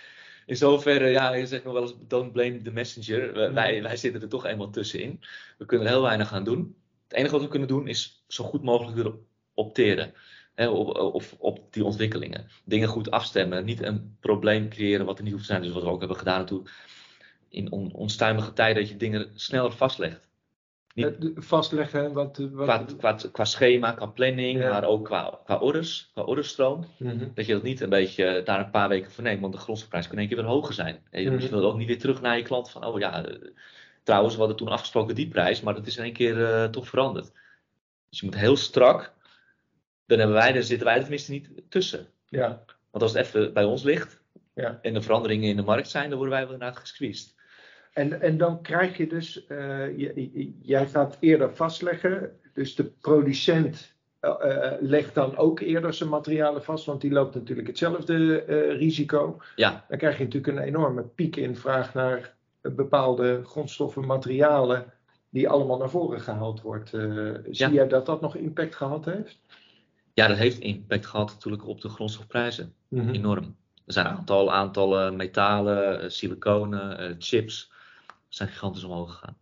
in 0.50 0.56
zoverre, 0.56 1.08
ja, 1.08 1.34
je 1.34 1.46
zegt 1.46 1.64
nog 1.64 1.72
wel 1.72 1.82
eens, 1.82 1.94
don't 2.08 2.32
blame 2.32 2.62
the 2.62 2.70
messenger. 2.70 3.32
We- 3.32 3.40
Mhm. 3.40 3.54
Wij, 3.54 3.82
wij 3.82 3.96
zitten 3.96 4.22
er 4.22 4.28
toch 4.28 4.44
eenmaal 4.46 4.70
tussenin. 4.70 5.20
We 5.58 5.64
kunnen 5.66 5.86
er 5.86 5.92
heel 5.92 6.02
weinig 6.02 6.32
aan 6.32 6.44
doen. 6.44 6.76
Het 7.08 7.18
enige 7.18 7.32
wat 7.32 7.42
we 7.42 7.48
kunnen 7.48 7.68
doen 7.68 7.88
is 7.88 8.24
zo 8.28 8.44
goed 8.44 8.62
mogelijk 8.62 8.98
erop 8.98 9.20
opteren. 9.54 10.12
Hè, 10.54 10.68
op, 10.68 10.96
op, 10.96 11.22
op 11.38 11.72
die 11.72 11.84
ontwikkelingen. 11.84 12.46
Dingen 12.64 12.88
goed 12.88 13.10
afstemmen. 13.10 13.64
Niet 13.64 13.82
een 13.82 14.16
probleem 14.20 14.68
creëren 14.68 15.06
wat 15.06 15.18
er 15.18 15.24
niet 15.24 15.32
hoeft 15.32 15.46
te 15.46 15.50
zijn. 15.52 15.62
Dus 15.62 15.72
wat 15.72 15.82
we 15.82 15.88
ook 15.88 15.98
hebben 15.98 16.16
gedaan 16.18 16.38
natuurlijk. 16.38 16.70
In 17.48 17.72
on, 17.72 17.92
onstuimige 17.92 18.52
tijden 18.52 18.82
dat 18.82 18.90
je 18.92 18.96
dingen 18.96 19.30
sneller 19.34 19.72
vastlegt. 19.72 20.28
Niet- 20.94 21.06
Eh, 21.06 21.30
vastleggen 21.34 22.12
wat... 22.12 22.38
wat 22.52 22.64
Qua, 22.64 22.84
qua, 22.98 23.16
qua 23.32 23.44
schema, 23.44 23.92
qua 23.92 24.06
planning, 24.06 24.60
Ja. 24.60 24.70
maar 24.70 24.84
ook 24.84 25.04
qua, 25.04 25.40
qua 25.44 25.56
orders, 25.58 26.10
qua 26.12 26.22
orderstroom. 26.22 26.84
Mhm. 26.98 27.28
Dat 27.34 27.46
je 27.46 27.52
dat 27.52 27.62
niet 27.62 27.80
een 27.80 27.88
beetje 27.88 28.42
daar 28.44 28.58
een 28.60 28.70
paar 28.70 28.88
weken 28.88 29.10
voor 29.10 29.24
neemt, 29.24 29.40
want 29.40 29.52
de 29.52 29.58
grondstofprijs 29.58 30.04
kan 30.06 30.14
in 30.14 30.18
één 30.20 30.28
keer 30.28 30.36
weer 30.36 30.46
hoger 30.52 30.74
zijn. 30.74 31.02
En 31.10 31.22
je, 31.22 31.30
Mhm. 31.30 31.40
je 31.42 31.48
wil 31.48 31.64
ook 31.64 31.76
niet 31.76 31.86
weer 31.86 31.98
terug 31.98 32.20
naar 32.20 32.36
je 32.36 32.42
klant 32.42 32.70
van, 32.70 32.84
oh 32.84 32.98
ja, 32.98 33.24
eh, 33.24 33.34
trouwens, 34.02 34.32
we 34.34 34.38
hadden 34.38 34.56
toen 34.58 34.68
afgesproken 34.68 35.14
die 35.14 35.28
prijs, 35.28 35.60
maar 35.60 35.74
dat 35.74 35.86
is 35.86 35.96
in 35.96 36.04
één 36.04 36.12
keer 36.12 36.44
eh, 36.44 36.64
toch 36.64 36.88
veranderd. 36.88 37.32
Dus 38.08 38.20
je 38.20 38.26
moet 38.26 38.36
heel 38.36 38.56
strak, 38.56 39.12
dan 40.06 40.18
hebben 40.18 40.36
wij, 40.36 40.52
daar 40.52 40.62
zitten 40.62 40.86
wij 40.86 40.94
er 40.96 41.00
tenminste 41.02 41.30
niet 41.32 41.50
tussen. 41.68 42.06
Ja, 42.28 42.64
Want 42.90 43.02
als 43.02 43.12
het 43.12 43.26
even 43.26 43.52
bij 43.52 43.64
ons 43.64 43.82
ligt 43.82 44.20
Ja. 44.54 44.78
en 44.82 44.94
de 44.94 45.02
veranderingen 45.02 45.48
in 45.48 45.56
de 45.56 45.62
markt 45.62 45.88
zijn, 45.90 46.08
dan 46.08 46.18
worden 46.18 46.34
wij 46.36 46.44
wel 46.44 46.52
inderdaad 46.54 46.78
gesqueezed. 46.78 47.34
En, 47.92 48.20
en 48.20 48.36
dan 48.38 48.62
krijg 48.62 48.96
je 48.96 49.06
dus, 49.06 49.46
eh, 49.46 49.98
je- 49.98 50.54
jij 50.62 50.86
gaat 50.86 51.16
eerder 51.20 51.54
vastleggen, 51.56 52.30
dus 52.54 52.74
de 52.74 52.84
producent 52.84 53.94
eh, 54.20 54.30
eh, 54.40 54.72
legt 54.80 55.14
dan 55.14 55.36
ook 55.36 55.60
eerder 55.60 55.94
zijn 55.94 56.08
materialen 56.08 56.62
vast, 56.64 56.84
want 56.84 57.00
die 57.00 57.10
loopt 57.12 57.34
natuurlijk 57.34 57.68
hetzelfde 57.68 58.36
risico. 58.78 59.36
Ja, 59.56 59.84
Dan 59.88 59.98
krijg 59.98 60.18
je 60.18 60.24
natuurlijk 60.24 60.56
een 60.58 60.62
enorme 60.64 61.02
piek 61.02 61.36
in 61.36 61.56
vraag 61.56 61.94
naar 61.94 62.34
bepaalde 62.62 63.40
grondstoffen, 63.44 64.06
materialen, 64.06 64.92
die 65.30 65.48
allemaal 65.48 65.78
naar 65.78 65.90
voren 65.90 66.20
gehaald 66.20 66.60
wordt. 66.60 66.88
Zie 66.88 67.40
Ja. 67.50 67.70
jij 67.70 67.88
dat 67.88 68.06
dat 68.06 68.20
nog 68.20 68.36
impact 68.36 68.74
gehad 68.74 69.04
heeft? 69.04 69.38
ja, 70.14 70.26
dat 70.26 70.36
heeft 70.36 70.58
impact 70.58 71.06
gehad 71.06 71.30
natuurlijk 71.32 71.66
op 71.66 71.80
de 71.80 71.88
grondstofprijzen. 71.88 72.74
Mhm. 72.88 73.08
Enorm. 73.10 73.56
Er 73.86 73.92
zijn 73.92 74.06
een 74.06 74.12
aantal, 74.16 74.52
aantallen 74.52 75.16
metalen, 75.16 76.12
siliconen, 76.12 77.16
chips, 77.18 77.72
zijn 78.30 78.48
gigantisch 78.48 78.84
omhoog 78.84 79.12
gegaan. 79.12 79.36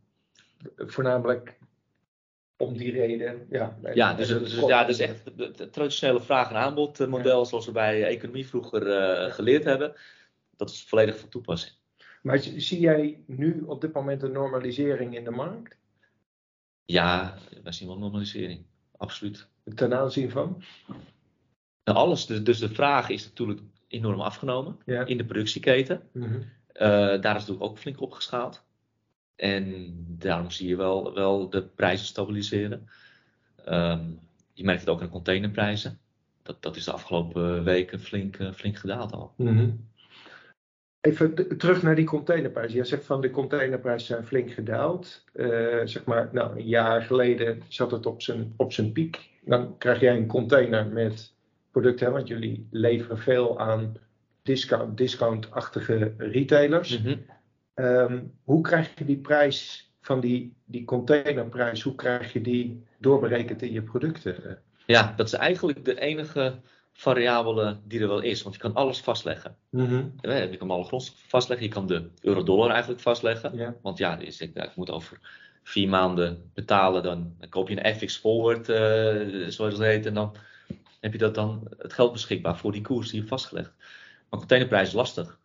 Voornamelijk 0.76 1.58
om 2.56 2.76
die 2.76 2.92
reden. 2.92 3.46
Ja, 3.50 3.78
Ja, 3.94 4.14
dus, 4.14 4.28
dus, 4.28 4.54
ja, 4.54 4.86
is 4.86 4.98
echt 4.98 5.24
het 5.36 5.72
traditionele 5.72 6.20
vraag- 6.20 6.50
en 6.50 6.56
aanbodmodel 6.56 7.46
zoals 7.46 7.66
we 7.66 7.72
bij 7.72 8.04
economie 8.04 8.46
vroeger 8.46 8.90
eh, 8.90 9.32
geleerd 9.32 9.64
hebben. 9.64 9.94
dat 10.56 10.70
is 10.70 10.84
volledig 10.84 11.18
van 11.18 11.28
toepassing. 11.28 11.74
Maar 12.22 12.38
zie 12.38 12.80
jij 12.80 13.22
nu 13.26 13.62
op 13.66 13.80
dit 13.80 13.92
moment 13.92 14.22
een 14.22 14.32
normalisering 14.32 15.16
in 15.16 15.24
de 15.24 15.30
markt? 15.30 15.78
Ja, 16.84 17.38
wij 17.62 17.72
zien 17.72 17.88
wel 17.88 17.98
normalisering. 17.98 18.64
Absoluut. 18.96 19.48
Ten 19.74 19.94
aanzien 19.94 20.30
van? 20.30 20.62
Nou, 21.84 21.98
alles. 21.98 22.26
Dus, 22.26 22.44
dus 22.44 22.58
de 22.58 22.68
vraag 22.68 23.08
is 23.08 23.24
natuurlijk 23.24 23.60
enorm 23.88 24.20
afgenomen 24.20 24.78
in 24.84 25.16
de 25.16 25.24
productieketen. 25.24 26.08
Mhm. 26.12 26.40
Eh, 26.66 26.88
daar 26.98 27.16
is 27.16 27.20
natuurlijk 27.22 27.62
ook 27.62 27.78
flink 27.78 28.00
opgeschaald. 28.00 28.64
En 29.38 29.94
daarom 30.18 30.50
zie 30.50 30.68
je 30.68 30.76
wel, 30.76 31.14
wel 31.14 31.50
de 31.50 31.62
prijzen 31.62 32.06
stabiliseren. 32.06 32.88
Ehm, 33.64 34.04
je 34.52 34.64
merkt 34.64 34.80
het 34.80 34.88
ook 34.88 34.98
in 34.98 35.06
de 35.06 35.12
containerprijzen. 35.12 35.98
Dat, 36.42 36.62
dat 36.62 36.76
is 36.76 36.84
de 36.84 36.92
afgelopen 36.92 37.64
weken 37.64 38.00
flink, 38.00 38.36
eh, 38.36 38.52
flink 38.52 38.76
gedaald 38.76 39.12
al. 39.12 39.32
Mhm. 39.36 39.70
Even 41.00 41.58
terug 41.58 41.82
naar 41.82 41.94
die 41.94 42.04
containerprijzen. 42.04 42.76
Jij 42.76 42.84
zegt 42.84 43.04
van 43.04 43.20
de 43.20 43.30
containerprijzen 43.30 44.06
zijn 44.06 44.26
flink 44.26 44.50
gedaald. 44.50 45.24
Uh, 45.34 45.46
zeg 45.84 46.04
maar, 46.04 46.28
nou, 46.32 46.58
een 46.58 46.66
jaar 46.66 47.02
geleden 47.02 47.62
zat 47.68 47.90
het 47.90 48.06
op 48.06 48.22
zijn, 48.22 48.54
op 48.56 48.72
zijn 48.72 48.92
piek. 48.92 49.30
Dan 49.44 49.78
krijg 49.78 50.00
jij 50.00 50.16
een 50.16 50.26
container 50.26 50.86
met 50.86 51.32
producten, 51.70 52.12
want 52.12 52.28
jullie 52.28 52.66
leveren 52.70 53.18
veel 53.18 53.60
aan 53.60 53.96
discount, 54.42 54.96
discount-achtige 54.96 56.14
retailers. 56.16 56.98
Mhm. 56.98 57.16
Ehm, 57.78 58.22
hoe 58.44 58.60
krijg 58.60 58.90
je 58.98 59.04
die 59.04 59.16
prijs 59.16 59.90
van 60.00 60.20
die, 60.20 60.54
die 60.64 60.84
containerprijs, 60.84 61.82
hoe 61.82 61.94
krijg 61.94 62.32
je 62.32 62.40
die 62.40 62.84
doorberekend 62.98 63.62
in 63.62 63.72
je 63.72 63.82
producten? 63.82 64.58
Ja, 64.86 65.12
dat 65.16 65.26
is 65.26 65.32
eigenlijk 65.32 65.84
de 65.84 66.00
enige 66.00 66.60
variabele 66.92 67.78
die 67.84 68.00
er 68.00 68.08
wel 68.08 68.20
is. 68.20 68.42
Want 68.42 68.54
je 68.54 68.60
kan 68.60 68.74
alles 68.74 69.00
vastleggen. 69.00 69.56
Mm 69.70 70.14
Je 70.20 70.56
kan 70.58 70.70
alle 70.70 70.84
grondstoffen 70.84 71.28
vastleggen. 71.28 71.66
Je 71.66 71.72
kan 71.72 71.86
de 71.86 72.10
euro-dollar 72.20 72.70
eigenlijk 72.70 73.00
vastleggen. 73.00 73.76
Want 73.82 73.98
ja, 73.98 74.18
zegt, 74.20 74.56
ik 74.56 74.76
moet 74.76 74.90
over 74.90 75.18
vier 75.62 75.88
maanden 75.88 76.50
betalen. 76.54 77.02
Dan, 77.02 77.34
dan 77.38 77.48
koop 77.48 77.68
je 77.68 77.84
een 77.84 77.94
FX 77.94 78.16
forward, 78.16 78.68
uh, 78.68 79.48
zoals 79.48 79.72
het 79.72 79.82
heet. 79.82 80.06
En 80.06 80.14
dan 80.14 80.34
heb 81.00 81.12
je 81.12 81.18
dat 81.18 81.34
dan 81.34 81.68
het 81.78 81.92
geld 81.92 82.12
beschikbaar 82.12 82.56
voor 82.56 82.72
die 82.72 82.82
koers 82.82 83.06
die 83.10 83.14
je 83.14 83.26
hebt 83.26 83.40
vastgelegd. 83.40 83.72
Maar 84.28 84.38
containerprijs 84.38 84.88
is 84.88 84.94
lastig. 84.94 85.38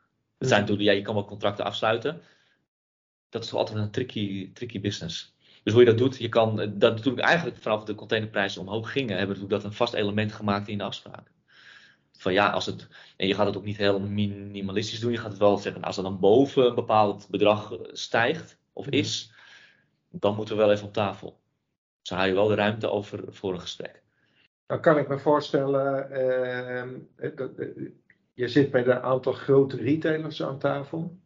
Zijn 0.47 0.61
natuurlijk, 0.61 0.89
ja, 0.89 0.95
je 0.95 1.01
kan 1.01 1.13
wel 1.13 1.25
contracten 1.25 1.65
afsluiten. 1.65 2.21
Dat 3.29 3.43
is 3.43 3.49
toch 3.49 3.59
altijd 3.59 3.77
een 3.77 3.91
tricky, 3.91 4.51
tricky 4.53 4.81
business. 4.81 5.35
Dus 5.63 5.73
hoe 5.73 5.81
je 5.81 5.89
dat 5.89 5.97
doet, 5.97 6.17
je 6.17 6.29
kan, 6.29 6.55
dat 6.55 6.95
natuurlijk 6.95 7.25
eigenlijk 7.25 7.57
vanaf 7.57 7.83
de 7.83 7.95
containerprijzen 7.95 8.61
omhoog 8.61 8.91
gingen, 8.91 9.17
hebben 9.17 9.39
we 9.39 9.47
dat 9.47 9.63
een 9.63 9.73
vast 9.73 9.93
element 9.93 10.31
gemaakt 10.31 10.67
in 10.67 10.77
de 10.77 10.83
afspraak. 10.83 11.31
Van 12.17 12.33
ja, 12.33 12.49
als 12.49 12.65
het, 12.65 12.87
en 13.17 13.27
je 13.27 13.33
gaat 13.33 13.45
het 13.45 13.57
ook 13.57 13.63
niet 13.63 13.77
heel 13.77 13.99
minimalistisch 13.99 14.99
doen, 14.99 15.11
je 15.11 15.17
gaat 15.17 15.29
het 15.29 15.39
wel 15.39 15.57
zeggen, 15.57 15.81
als 15.81 15.95
het 15.95 16.05
dan 16.05 16.19
boven 16.19 16.65
een 16.65 16.75
bepaald 16.75 17.27
bedrag 17.29 17.77
stijgt 17.91 18.57
of 18.73 18.87
is, 18.87 19.31
dan 20.09 20.35
moeten 20.35 20.55
we 20.55 20.61
wel 20.61 20.71
even 20.71 20.87
op 20.87 20.93
tafel. 20.93 21.41
Dus 21.99 22.09
dan 22.09 22.17
haal 22.17 22.27
je 22.27 22.33
wel 22.33 22.47
de 22.47 22.55
ruimte 22.55 22.89
over 22.89 23.23
voor 23.29 23.53
een 23.53 23.61
gesprek. 23.61 24.01
Dan 24.65 24.81
kan 24.81 24.97
ik 24.97 25.07
me 25.07 25.19
voorstellen, 25.19 26.07
uh, 27.19 27.35
dat, 27.35 27.51
je 28.33 28.47
zit 28.47 28.71
bij 28.71 28.85
een 28.85 29.01
aantal 29.01 29.33
grote 29.33 29.77
retailers 29.77 30.43
aan 30.43 30.59
tafel. 30.59 31.17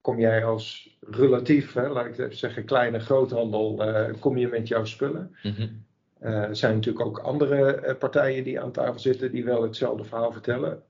Kom 0.00 0.20
jij 0.20 0.44
als 0.44 0.96
relatief, 1.00 1.72
hè, 1.72 1.88
laat 1.88 2.06
ik 2.06 2.18
even 2.18 2.36
zeggen, 2.36 2.64
kleine 2.64 2.98
groothandel, 2.98 3.88
uh, 3.88 4.20
kom 4.20 4.36
je 4.36 4.48
met 4.48 4.68
jouw 4.68 4.84
spullen. 4.84 5.36
Mm 5.42 5.88
er 6.20 6.56
zijn 6.56 6.74
natuurlijk 6.74 7.06
ook 7.06 7.18
andere 7.18 7.96
partijen 7.98 8.44
die 8.44 8.60
aan 8.60 8.72
tafel 8.72 8.98
zitten 8.98 9.30
die 9.30 9.44
wel 9.44 9.62
hetzelfde 9.62 10.04
verhaal 10.04 10.32
vertellen. 10.32 10.82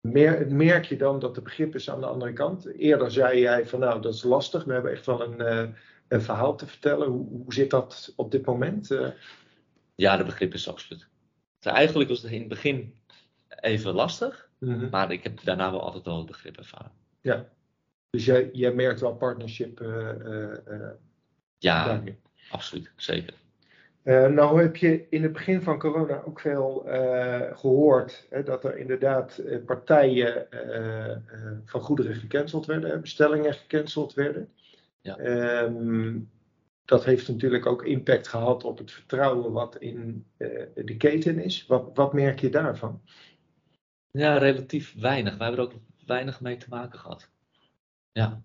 Mer 0.00 0.52
merk 0.52 0.84
je 0.84 0.96
dan 0.96 1.18
dat 1.18 1.34
de 1.34 1.42
begrip 1.42 1.74
is 1.74 1.90
aan 1.90 2.00
de 2.00 2.06
andere 2.06 2.32
kant? 2.32 2.66
Eerder 2.66 3.10
zei 3.10 3.40
jij 3.40 3.66
van 3.66 3.80
nou, 3.80 4.00
dat 4.00 4.14
is 4.14 4.22
lastig, 4.22 4.64
we 4.64 4.72
hebben 4.72 4.92
echt 4.92 5.06
wel 5.06 5.22
een, 5.22 5.74
een 6.08 6.22
verhaal 6.22 6.56
te 6.56 6.66
vertellen. 6.66 7.08
Hoe, 7.08 7.28
hoe 7.28 7.54
zit 7.54 7.70
dat 7.70 8.12
op 8.16 8.30
dit 8.30 8.46
moment? 8.46 8.98
Ja, 9.94 10.16
de 10.16 10.24
begrip 10.24 10.54
is 10.54 10.68
absoluut. 10.68 11.08
Eigenlijk 11.60 12.08
was 12.08 12.22
het 12.22 12.32
in 12.32 12.38
het 12.38 12.48
begin 12.48 12.94
even 13.48 13.94
lastig. 13.94 14.50
Mhm. 14.64 14.88
Maar 14.90 15.12
ik 15.12 15.22
heb 15.22 15.44
daarna 15.44 15.70
wel 15.70 15.82
altijd 15.82 16.04
wel 16.04 16.16
het 16.16 16.26
begrip 16.26 16.56
ervaren. 16.56 16.92
Ja, 17.20 17.48
dus 18.10 18.24
jij, 18.24 18.50
jij 18.52 18.74
merkt 18.74 19.00
wel 19.00 19.14
partnership. 19.14 19.80
Uh, 19.80 20.10
ja, 21.58 21.84
daarin. 21.84 22.16
absoluut, 22.50 22.92
zeker. 22.96 23.34
nou 24.04 24.62
heb 24.62 24.76
je 24.76 25.06
in 25.10 25.22
het 25.22 25.32
begin 25.32 25.62
van 25.62 25.78
corona 25.78 26.22
ook 26.26 26.40
veel 26.40 26.86
gehoord 27.54 28.26
hè, 28.30 28.42
dat 28.42 28.64
er 28.64 28.78
inderdaad 28.78 29.42
partijen 29.66 30.46
van 31.64 31.80
goederen 31.80 32.14
gecanceld 32.14 32.66
werden, 32.66 33.00
bestellingen 33.00 33.54
gecanceld 33.54 34.14
werden. 34.14 34.48
Ja. 35.00 35.16
Ehm, 35.16 36.18
dat 36.84 37.04
heeft 37.04 37.28
natuurlijk 37.28 37.66
ook 37.66 37.84
impact 37.84 38.28
gehad 38.28 38.64
op 38.64 38.78
het 38.78 38.90
vertrouwen 38.90 39.52
wat 39.52 39.76
in 39.76 40.26
de 40.74 40.96
keten 40.96 41.38
is. 41.38 41.66
Wat, 41.66 41.90
wat 41.94 42.12
merk 42.12 42.40
je 42.40 42.48
daarvan? 42.48 43.00
Ja, 44.18 44.38
relatief 44.38 44.94
weinig. 45.00 45.36
Wij 45.36 45.46
hebben 45.46 45.64
er 45.64 45.72
ook 45.72 45.80
weinig 46.06 46.40
mee 46.40 46.56
te 46.56 46.66
maken 46.68 46.98
gehad. 46.98 47.28
Ja. 48.12 48.42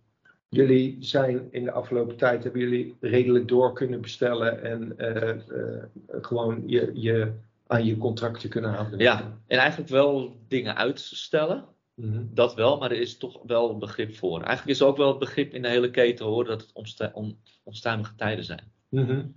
Jullie 0.49 0.97
zijn 0.99 1.47
in 1.51 1.63
de 1.63 1.71
afgelopen 1.71 2.15
tijd, 2.15 2.43
hebben 2.43 2.61
jullie 2.61 2.97
redelijk 2.99 3.47
door 3.47 3.73
kunnen 3.73 4.01
bestellen 4.01 4.63
en 4.63 4.93
uh, 4.97 5.57
uh, 5.57 5.83
gewoon 6.21 6.63
je, 6.65 6.91
je, 6.93 7.31
aan 7.67 7.85
je 7.85 7.97
contracten 7.97 8.49
kunnen 8.49 8.73
houden? 8.73 8.99
Ja, 8.99 9.37
en 9.47 9.57
eigenlijk 9.57 9.89
wel 9.89 10.37
dingen 10.47 10.75
uitstellen. 10.75 11.65
Mm 11.95 12.11
-hmm. 12.13 12.29
Dat 12.33 12.55
wel, 12.55 12.77
maar 12.77 12.91
er 12.91 13.01
is 13.01 13.17
toch 13.17 13.39
wel 13.45 13.69
een 13.69 13.79
begrip 13.79 14.15
voor. 14.15 14.37
Eigenlijk 14.37 14.69
is 14.69 14.79
er 14.79 14.87
ook 14.87 14.97
wel 14.97 15.09
het 15.09 15.19
begrip 15.19 15.53
in 15.53 15.61
de 15.61 15.67
hele 15.69 15.91
keten 15.91 16.25
hoor, 16.25 16.45
dat 16.45 16.61
het 16.61 16.73
onstu 16.73 17.09
on, 17.13 17.39
onstuimige 17.63 18.15
tijden 18.15 18.45
zijn. 18.45 18.71
Mm 18.89 19.05
-hmm. 19.05 19.35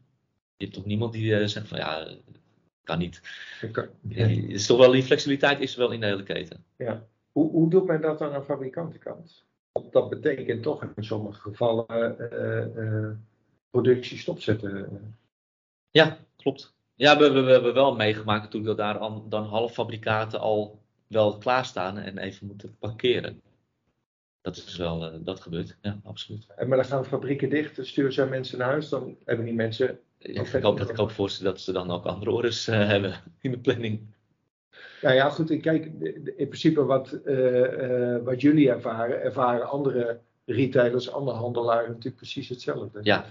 Je 0.57 0.65
hebt 0.65 0.73
toch 0.75 0.85
niemand 0.85 1.13
die 1.13 1.41
uh, 1.41 1.47
zegt 1.47 1.69
van 1.69 1.79
ja, 1.79 2.07
kan 2.85 2.99
niet. 2.99 3.21
Kan, 3.73 3.89
ja. 4.09 4.27
is 4.27 4.67
toch 4.67 4.79
wel, 4.79 4.91
die 4.91 5.03
flexibiliteit 5.03 5.61
is 5.61 5.73
er 5.73 5.79
wel 5.79 5.91
in 5.91 6.01
de 6.01 6.07
hele 6.07 6.23
keten. 6.23 6.65
Ja. 6.77 7.07
Hoe, 7.33 7.51
hoe 7.51 7.71
doet 7.71 7.87
men 7.87 8.01
dat 8.01 8.21
aan 8.21 8.33
de 8.33 8.43
fabrikantenkant? 8.43 9.45
Dat 9.91 10.09
betekent 10.09 10.63
toch 10.63 10.83
in 10.97 11.05
sommige 11.05 11.41
gevallen 11.41 12.17
uh, 12.33 12.85
uh, 12.85 13.11
productie 13.71 14.19
stopzetten. 14.19 15.17
Ja, 15.91 16.19
klopt. 16.37 16.75
Ja, 16.95 17.19
we, 17.19 17.31
we, 17.31 17.41
we, 17.41 17.51
hebben 17.51 17.75
wel 17.75 17.97
meegemaakt 17.97 18.43
natuurlijk 18.43 18.77
dat 18.77 18.87
daar 18.87 18.99
al, 18.99 19.29
dan 19.29 19.45
halffabrikaten 19.45 20.41
al 20.41 20.81
wel 21.07 21.39
klaarstaan 21.39 21.99
en 21.99 22.19
even 22.19 22.47
moeten 22.47 22.77
parkeren. 22.79 23.41
Dat 24.41 24.57
is 24.57 24.77
wel, 24.77 25.13
uh, 25.13 25.19
dat 25.21 25.41
gebeurt, 25.41 25.77
ja, 25.83 26.01
absoluut. 26.05 26.47
En 26.57 26.69
maar 26.69 26.77
dan 26.77 26.87
gaan 26.87 27.05
fabrieken 27.05 27.51
dicht, 27.51 27.77
dan 27.77 27.85
sturen 27.85 28.13
ze 28.13 28.27
mensen 28.27 28.59
naar 28.59 28.69
huis, 28.69 28.89
dan 28.89 29.17
hebben 29.25 29.45
die 29.45 29.55
mensen 29.55 30.01
ik 30.23 30.63
hoop 30.63 30.79
dat 30.79 30.91
ik 30.91 30.99
ook 30.99 31.11
voorstel 31.11 31.45
dat 31.45 31.61
ze 31.61 31.73
dan 31.73 31.91
ook 31.91 32.05
andere 32.05 32.31
orders 32.31 32.69
uh, 32.69 32.87
hebben 32.89 33.15
in 33.41 33.51
de 33.51 33.59
planning. 33.59 34.01
Nou 35.03 35.15
ja, 35.15 35.31
goed. 35.31 35.61
Kijk, 35.61 35.85
in 36.37 36.49
principe 36.49 36.85
wat, 36.85 37.19
uh, 37.25 37.61
uh, 37.61 38.17
wat 38.25 38.41
jullie 38.41 38.71
ervaren, 38.71 39.23
ervaren 39.23 39.69
andere 39.69 40.21
retailers, 40.45 41.11
andere 41.11 41.37
handelaren 41.37 41.89
natuurlijk 41.89 42.17
precies 42.17 42.49
hetzelfde. 42.49 43.01
Ja, 43.03 43.25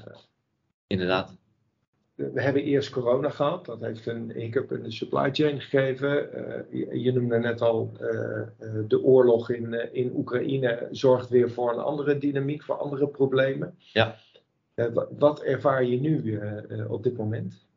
inderdaad. 0.88 1.40
We 2.16 2.42
hebben 2.42 2.64
eerst 2.64 2.90
corona 2.90 3.30
gehad. 3.30 3.66
Dat 3.66 3.82
heeft 3.82 4.08
een 4.08 4.32
hiccup 4.32 4.72
in 4.72 4.84
de 4.84 4.92
supply 4.92 5.30
chain 5.32 5.62
gegeven. 5.62 6.10
Je, 6.72 7.00
je, 7.00 7.12
noemde 7.14 7.40
net 7.40 7.62
al, 7.62 7.92
de 8.88 9.02
oorlog 9.04 9.50
in, 9.50 9.94
in 9.94 10.12
Oekraïne 10.16 10.88
zorgt 10.92 11.30
weer 11.30 11.52
voor 11.52 11.74
een 11.74 11.80
andere 11.80 12.18
dynamiek, 12.18 12.64
voor 12.64 12.78
andere 12.78 13.08
problemen. 13.08 13.76
Ja. 13.78 14.18
Wat 15.18 15.44
ervaar 15.44 15.84
je 15.84 16.00
nu 16.00 16.22
uh, 16.24 16.54
uh, 16.70 16.92
op 16.92 17.04
dit 17.04 17.18
moment? 17.18 17.70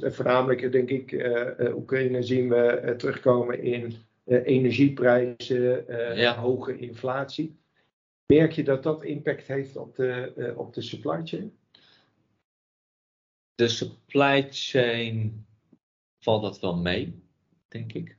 voornamelijk, 0.00 0.72
denk 0.72 0.90
ik, 0.90 1.28
Oekraïne 1.74 2.22
zien 2.22 2.48
we 2.48 2.94
terugkomen 2.96 3.62
in 3.62 3.94
energieprijzen, 4.24 5.84
ja. 6.16 6.36
hoge 6.36 6.78
inflatie. 6.78 7.58
Merk 8.26 8.52
je 8.52 8.64
dat 8.64 8.82
dat 8.82 9.04
impact 9.04 9.46
heeft 9.46 9.76
op 9.76 9.96
de, 9.96 10.52
op 10.56 10.74
de 10.74 10.82
supply 10.82 11.20
chain? 11.24 11.52
De 13.54 13.68
supply 13.68 14.46
chain 14.50 15.46
valt 16.18 16.42
dat 16.42 16.60
wel 16.60 16.76
mee, 16.76 17.22
denk 17.68 17.92
ik. 17.92 18.16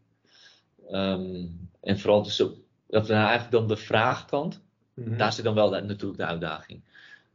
Um, 0.92 1.70
en 1.82 2.00
vooral 2.00 2.24
de, 2.24 2.58
dat 2.88 3.10
eigenlijk 3.10 3.52
dan 3.52 3.68
de 3.68 3.78
vraagkant. 3.78 4.54
Mhm. 4.54 5.02
Mm 5.02 5.08
-hmm. 5.08 5.18
Daar 5.18 5.34
zit 5.34 5.44
dan 5.44 5.56
wel 5.56 5.70
de, 5.70 5.82
natuurlijk 5.82 6.20
de 6.20 6.26
uitdaging. 6.26 6.82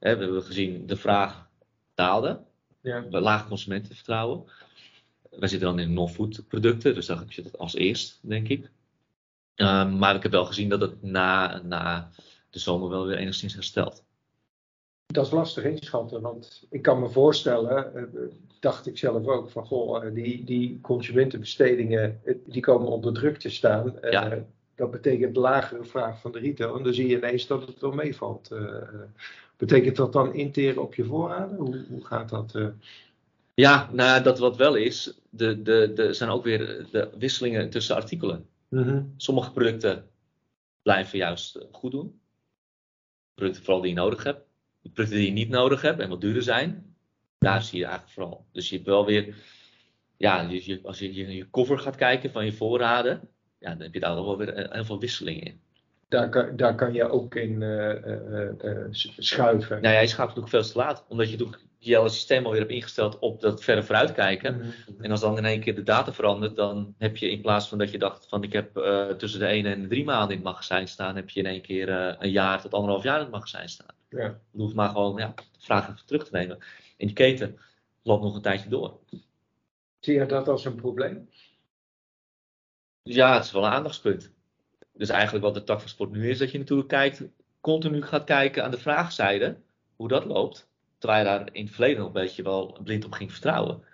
We 0.02 0.08
hebben 0.08 0.42
gezien, 0.42 0.86
de 0.86 0.96
vraag 0.96 1.48
daalde. 1.94 2.40
Ja. 2.80 3.04
Laag 3.10 3.48
consumentenvertrouwen. 3.48 4.44
Wij 5.30 5.48
zitten 5.48 5.68
dan 5.68 5.78
in 5.78 5.92
non-food 5.92 6.44
producten, 6.48 6.94
dus 6.94 7.06
daar 7.06 7.24
zit 7.28 7.44
het 7.44 7.58
als 7.58 7.74
eerst, 7.74 8.18
denk 8.22 8.48
ik. 8.48 8.70
Um, 9.56 9.98
maar 9.98 10.14
ik 10.14 10.22
heb 10.22 10.32
wel 10.32 10.44
gezien 10.44 10.68
dat 10.68 10.80
het 10.80 11.02
na, 11.02 11.62
na 11.62 12.10
de 12.50 12.58
zomer 12.58 12.88
wel 12.88 13.06
weer 13.06 13.16
enigszins 13.16 13.54
herstelt. 13.54 14.04
Dat 15.06 15.26
is 15.26 15.32
lastig 15.32 15.64
inschatten, 15.64 16.20
want 16.20 16.66
ik 16.70 16.82
kan 16.82 17.00
me 17.00 17.08
voorstellen, 17.08 17.92
uh, 18.14 18.20
dacht 18.60 18.86
ik 18.86 18.98
zelf 18.98 19.26
ook, 19.26 19.50
van 19.50 19.66
goh, 19.66 20.04
uh, 20.04 20.14
die, 20.14 20.44
die 20.44 20.80
consumentenbestedingen, 20.80 22.20
uh, 22.24 22.34
die 22.46 22.62
komen 22.62 22.88
onder 22.88 23.12
druk 23.12 23.38
te 23.38 23.50
staan. 23.50 23.96
Ja. 24.10 24.44
dat 24.74 24.90
betekent 24.90 25.36
lagere 25.36 25.84
vraag 25.84 26.20
van 26.20 26.32
de 26.32 26.38
retail. 26.38 26.76
En 26.76 26.82
dan 26.82 26.94
zie 26.94 27.08
je 27.08 27.16
ineens 27.16 27.46
dat 27.46 27.66
het 27.66 27.80
wel 27.80 27.92
meevalt. 27.92 28.50
Uh, 28.52 28.76
betekent 29.68 29.96
dat 29.96 30.12
dan 30.12 30.34
interen 30.34 30.82
op 30.82 30.94
je 30.94 31.04
voorraden? 31.04 31.56
Hoe, 31.56 31.84
hoe 31.88 32.04
gaat 32.04 32.28
dat? 32.28 32.54
Uh... 32.54 32.68
Ja, 33.54 33.90
nou, 33.92 34.22
dat 34.22 34.38
wat 34.38 34.56
wel 34.56 34.74
is, 34.74 35.18
de, 35.30 35.62
de, 35.62 35.92
de 35.94 36.12
zijn 36.12 36.30
ook 36.30 36.44
weer 36.44 36.86
de 36.90 37.10
wisselingen 37.18 37.70
tussen 37.70 37.96
artikelen. 37.96 38.46
Mm 38.68 39.14
Sommige 39.16 39.52
producten 39.52 40.08
blijven 40.82 41.18
juist 41.18 41.66
goed 41.72 41.90
doen. 41.90 42.20
Producten 43.34 43.64
vooral 43.64 43.82
die 43.82 43.90
je 43.90 43.96
nodig 43.96 44.24
hebt. 44.24 44.44
De 44.80 44.90
producten 44.90 45.18
die 45.18 45.28
je 45.28 45.34
niet 45.34 45.48
nodig 45.48 45.82
hebt 45.82 46.00
en 46.00 46.08
wat 46.08 46.20
duurder 46.20 46.42
zijn, 46.42 46.96
daar 47.38 47.62
zie 47.62 47.78
je 47.78 47.84
eigenlijk 47.84 48.14
vooral. 48.14 48.46
Dus 48.52 48.68
je 48.68 48.74
hebt 48.74 48.88
wel 48.88 49.06
weer, 49.06 49.34
ja, 50.16 50.40
je, 50.40 50.80
als 50.82 50.98
je 50.98 51.10
in 51.10 51.30
je 51.30 51.50
cover 51.50 51.78
gaat 51.78 51.96
kijken 51.96 52.30
van 52.30 52.44
je 52.44 52.52
voorraden, 52.52 53.28
ja, 53.58 53.70
dan 53.70 53.80
heb 53.80 53.94
je 53.94 54.00
daar 54.00 54.14
wel 54.14 54.38
weer 54.38 54.72
heel 54.72 54.84
veel 54.84 55.00
wisselingen 55.00 55.42
in. 55.42 55.60
Daar 56.12 56.28
kan, 56.28 56.56
daar 56.56 56.74
kan 56.74 56.92
je 56.92 57.08
ook 57.08 57.34
in 57.34 57.60
uh, 57.60 58.86
schuiven. 59.18 59.82
Nou 59.82 59.94
ja, 59.94 60.00
je 60.00 60.06
schuift 60.06 60.34
natuurlijk 60.34 60.64
veel 60.64 60.72
te 60.72 60.78
laat, 60.78 61.04
omdat 61.08 61.30
je 61.30 61.36
natuurlijk 61.36 61.62
je 61.78 61.96
hele 61.96 62.08
systeem 62.08 62.44
alweer 62.44 62.60
hebt 62.60 62.72
ingesteld 62.72 63.18
op 63.18 63.40
dat 63.40 63.64
verder 63.64 63.84
vooruitkijken. 63.84 64.56
Mm 64.56 64.72
En 65.00 65.10
als 65.10 65.20
dan 65.20 65.36
in 65.36 65.44
één 65.44 65.60
keer 65.60 65.74
de 65.74 65.82
data 65.82 66.12
verandert, 66.12 66.56
dan 66.56 66.94
heb 66.98 67.16
je 67.16 67.30
in 67.30 67.40
plaats 67.40 67.68
van 67.68 67.78
dat 67.78 67.90
je 67.90 67.98
dacht 67.98 68.28
van 68.28 68.42
ik 68.42 68.52
heb 68.52 68.74
tussen 69.18 69.40
de 69.40 69.46
1 69.46 69.66
en 69.66 69.82
de 69.82 69.88
3 69.88 70.04
maanden 70.04 70.30
in 70.30 70.36
het 70.36 70.44
magazijn 70.44 70.88
staan, 70.88 71.16
heb 71.16 71.30
je 71.30 71.40
in 71.40 71.46
één 71.46 71.62
keer 71.62 71.88
een 72.18 72.30
jaar 72.30 72.60
tot 72.60 72.74
anderhalf 72.74 73.02
jaar 73.02 73.16
in 73.16 73.22
het 73.22 73.32
magazijn 73.32 73.68
staan. 73.68 73.94
Ja. 74.08 74.40
Je 74.50 74.60
hoeft 74.60 74.74
maar 74.74 74.88
gewoon 74.88 75.16
ja, 75.18 75.34
even 75.68 75.96
terug 76.06 76.24
te 76.24 76.36
nemen. 76.36 76.58
En 76.96 77.06
die 77.06 77.12
keten 77.12 77.58
loopt 78.02 78.22
nog 78.22 78.34
een 78.34 78.42
tijdje 78.42 78.68
door. 78.68 78.98
Zie 80.00 80.14
je 80.14 80.26
dat 80.26 80.48
als 80.48 80.64
een 80.64 80.74
probleem? 80.74 81.28
Ja, 83.02 83.34
het 83.34 83.44
is 83.44 83.52
wel 83.52 83.64
een 83.64 83.70
aandachtspunt. 83.70 84.32
Dus 85.02 85.10
eigenlijk 85.10 85.44
wat 85.44 85.54
de 85.54 85.64
tak 85.64 85.80
van 85.80 85.88
sport 85.88 86.10
nu 86.10 86.28
is, 86.28 86.38
dat 86.38 86.50
je 86.50 86.58
natuurlijk 86.58 86.88
kijkt, 86.88 87.24
continu 87.60 88.02
gaat 88.02 88.24
kijken 88.24 88.64
aan 88.64 88.70
de 88.70 88.78
vraagzijde, 88.78 89.56
hoe 89.96 90.08
dat 90.08 90.24
loopt. 90.24 90.68
Terwijl 90.98 91.22
je 91.22 91.28
daar 91.28 91.48
in 91.52 91.64
het 91.64 91.74
verleden 91.74 91.98
nog 91.98 92.06
een 92.06 92.12
beetje 92.12 92.42
wel 92.42 92.78
blind 92.84 93.04
op 93.04 93.12
ging 93.12 93.32
vertrouwen. 93.32 93.84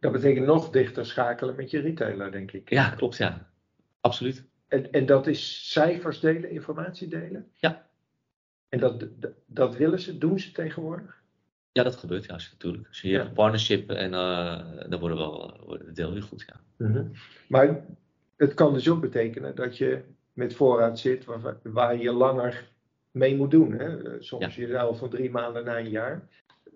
Dat 0.00 0.12
betekent 0.12 0.46
nog 0.46 0.70
dichter 0.70 1.06
schakelen 1.06 1.56
met 1.56 1.70
je 1.70 1.80
retailer, 1.80 2.32
denk 2.32 2.52
ik. 2.52 2.70
Ja, 2.70 2.90
klopt, 2.90 3.16
ja. 3.16 3.50
Absoluut. 4.00 4.44
En, 4.68 4.92
en 4.92 5.06
dat 5.06 5.26
is 5.26 5.72
cijfers 5.72 6.20
delen, 6.20 6.50
informatie 6.50 7.08
delen? 7.08 7.50
Ja. 7.54 7.88
En 8.68 8.78
dat, 8.78 9.06
dat, 9.46 9.76
willen 9.76 10.00
ze, 10.00 10.18
doen 10.18 10.38
ze 10.38 10.52
tegenwoordig? 10.52 11.22
Ja, 11.72 11.82
dat 11.82 11.96
gebeurt 11.96 12.24
juist 12.24 12.52
natuurlijk. 12.52 12.88
Dus 12.88 13.00
je 13.00 13.12
hebt 13.12 13.26
een 13.26 13.32
partnership 13.32 13.90
en 13.90 14.12
uh, 14.12 14.88
dan 14.88 15.00
worden 15.00 15.18
wel 15.18 15.60
worden 15.66 15.94
deel 15.94 16.14
je 16.14 16.20
goed, 16.20 16.44
ja. 16.46 16.86
Mm 16.86 17.12
Maar 17.48 17.84
het 18.36 18.54
kan 18.54 18.72
dus 18.72 18.88
ook 18.88 19.00
betekenen 19.00 19.54
dat 19.54 19.76
je 19.76 20.14
met 20.36 20.54
voorraad 20.54 20.98
zit 20.98 21.24
waar, 21.24 21.56
waar 21.62 21.98
je 21.98 22.12
langer 22.12 22.68
mee 23.10 23.36
moet 23.36 23.50
doen. 23.50 23.72
Hè? 23.72 23.96
Soms 24.22 24.56
ja. 24.56 24.66
je 24.66 24.78
al 24.78 24.94
van 24.94 25.08
drie 25.08 25.30
maanden 25.30 25.64
naar 25.64 25.78
een 25.78 25.90
jaar. 25.90 26.28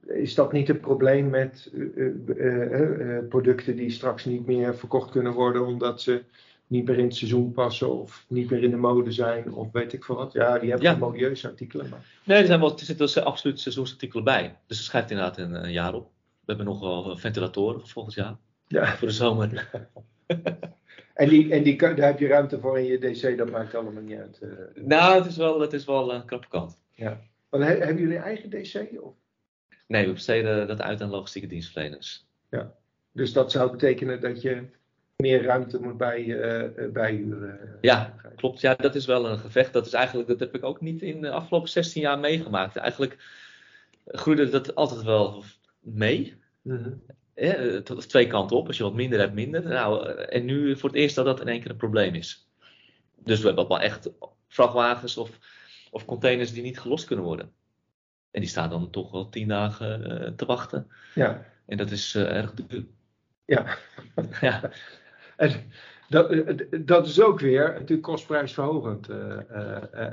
Is 0.07 0.35
dat 0.35 0.53
niet 0.53 0.69
het 0.69 0.81
probleem 0.81 1.31
met 1.31 1.71
uh, 1.73 3.19
producten 3.29 3.77
die 3.77 3.91
straks 3.91 4.25
niet 4.25 4.47
meer 4.47 4.77
verkocht 4.77 5.11
kunnen 5.11 5.33
worden 5.33 5.67
omdat 5.67 6.03
ze 6.03 6.23
niet 6.67 6.87
meer 6.87 6.99
in 6.99 7.05
het 7.05 7.15
seizoen 7.15 7.53
passen 7.53 8.01
of 8.01 8.25
niet 8.29 8.51
meer 8.51 8.63
in 8.63 8.71
de 8.71 8.77
mode 8.77 9.13
zijn 9.13 9.53
of 9.53 9.73
weet 9.73 9.93
ik 9.93 10.05
veel 10.05 10.17
wat. 10.17 10.33
Ja, 10.33 10.59
die 10.59 10.71
hebben 10.71 10.91
ja. 10.91 10.97
modieuze 10.97 11.49
artikelen. 11.49 11.89
Maar... 11.89 12.07
Nee, 12.25 12.39
er, 12.39 12.47
zijn 12.47 12.61
wel, 12.61 12.73
er 12.73 12.79
zitten 12.79 13.07
dus 13.07 13.19
absoluut 13.19 13.61
seizoensartikelen 13.61 14.25
bij. 14.25 14.57
Dus 14.67 14.79
er 14.79 14.85
schrijft 14.85 15.11
inderdaad 15.11 15.39
een, 15.39 15.65
een, 15.65 15.73
jaar 15.73 15.95
op. 15.95 16.05
We 16.41 16.47
hebben 16.47 16.67
nog 16.67 16.81
wel 16.81 17.17
ventilatoren 17.17 17.89
volgend 17.89 18.15
jaar. 18.15 18.37
Ja. 18.67 18.97
Voor 18.97 19.09
de 19.09 19.15
zomer. 19.15 19.71
en 21.21 21.29
die, 21.29 21.53
en 21.53 21.63
die, 21.63 21.79
daar 21.79 21.97
heb 21.97 22.19
je 22.19 22.27
ruimte 22.27 22.61
voor 22.61 22.79
in 22.79 22.85
je 22.85 22.99
DC, 22.99 23.39
dat 23.39 23.51
maakt 23.51 23.75
allemaal 23.75 24.03
niet 24.03 24.19
uit. 24.19 24.41
Uh... 24.43 24.85
Nou, 24.85 25.15
het 25.15 25.27
is 25.27 25.37
wel, 25.37 25.61
het 25.61 25.73
is 25.73 25.85
wel 25.85 26.15
een 26.15 26.25
krappe 26.25 26.49
kant. 26.49 26.81
Ja. 26.95 27.21
Want, 27.49 27.65
hebben 27.65 27.99
jullie 27.99 28.17
een 28.17 28.23
eigen 28.23 28.51
DC? 28.51 29.03
Of? 29.03 29.15
Nee, 29.87 30.07
we 30.07 30.13
besteden 30.13 30.67
dat 30.67 30.81
uit 30.81 31.01
aan 31.01 31.11
logistieke 31.11 31.49
dienstverleners. 31.49 32.27
Ja. 32.51 32.75
Dus 33.13 33.33
dat 33.33 33.51
zou 33.51 33.71
betekenen 33.71 34.21
dat 34.21 34.43
je 34.43 34.63
meer 35.17 35.43
ruimte 35.43 35.81
moet 35.81 35.97
bij, 35.97 36.25
uh, 36.25 36.93
bijhuren. 36.93 37.79
Ja, 37.81 38.15
klopt. 38.37 38.61
Ja, 38.61 38.75
dat 38.75 38.95
is 38.95 39.07
wel 39.07 39.29
een 39.29 39.39
gevecht. 39.39 39.73
Dat 39.73 39.87
is 39.87 39.93
eigenlijk, 39.93 40.29
dat 40.29 40.41
heb 40.41 40.55
ik 40.55 40.65
ook 40.65 40.81
niet 40.81 41.03
in 41.03 41.21
de 41.21 41.31
afgelopen 41.31 41.69
16 41.69 42.03
jaar 42.03 42.19
meegemaakt. 42.19 42.77
Eigenlijk 42.77 43.17
groeide 44.07 44.49
dat 44.49 44.75
altijd 44.75 45.03
wel 45.03 45.45
mee. 45.81 46.35
Mm 46.63 46.77
-hmm. 46.77 47.03
Tot 47.85 48.09
twee 48.09 48.27
kanten 48.27 48.57
op. 48.57 48.67
Als 48.67 48.77
je 48.77 48.83
wat 48.83 48.95
minder 48.95 49.19
hebt, 49.19 49.35
minder. 49.35 49.63
Nou, 49.63 50.11
en 50.11 50.45
nu 50.45 50.77
voor 50.77 50.89
het 50.89 50.99
eerst 50.99 51.15
dat 51.15 51.25
dat 51.25 51.41
in 51.41 51.49
één 51.49 51.61
keer 51.61 51.71
een 51.71 51.77
probleem 51.77 52.15
is. 52.15 52.49
Dus 53.17 53.41
we 53.41 53.47
hebben 53.47 53.69
wel 53.69 53.81
echt 53.81 54.11
vrachtwagens 54.49 55.17
of, 55.17 55.39
of 55.91 56.05
containers 56.05 56.53
die 56.53 56.63
niet 56.63 56.81
gelost 56.81 57.07
kunnen 57.07 57.25
worden. 57.25 57.53
En 58.31 58.41
die 58.41 58.51
staan 58.51 58.71
dan 58.71 58.91
toch 58.91 59.11
wel 59.11 59.29
tien 59.29 59.49
dagen 59.49 60.35
te 60.37 60.45
wachten. 60.45 60.91
Ja. 61.15 61.45
En 61.67 61.77
dat 61.77 61.91
is 61.91 62.15
erg 62.15 62.55
duur. 62.55 62.87
Ja. 63.45 63.77
ja. 64.41 64.71
En 65.37 65.71
dat, 66.11 66.31
eh, 66.31 66.57
dat 66.81 67.07
is 67.07 67.21
ook 67.21 67.41
weer 67.41 67.73
natuurlijk 67.73 68.03
kostprijsverhogend. 68.03 69.09
Uh, 69.09 69.39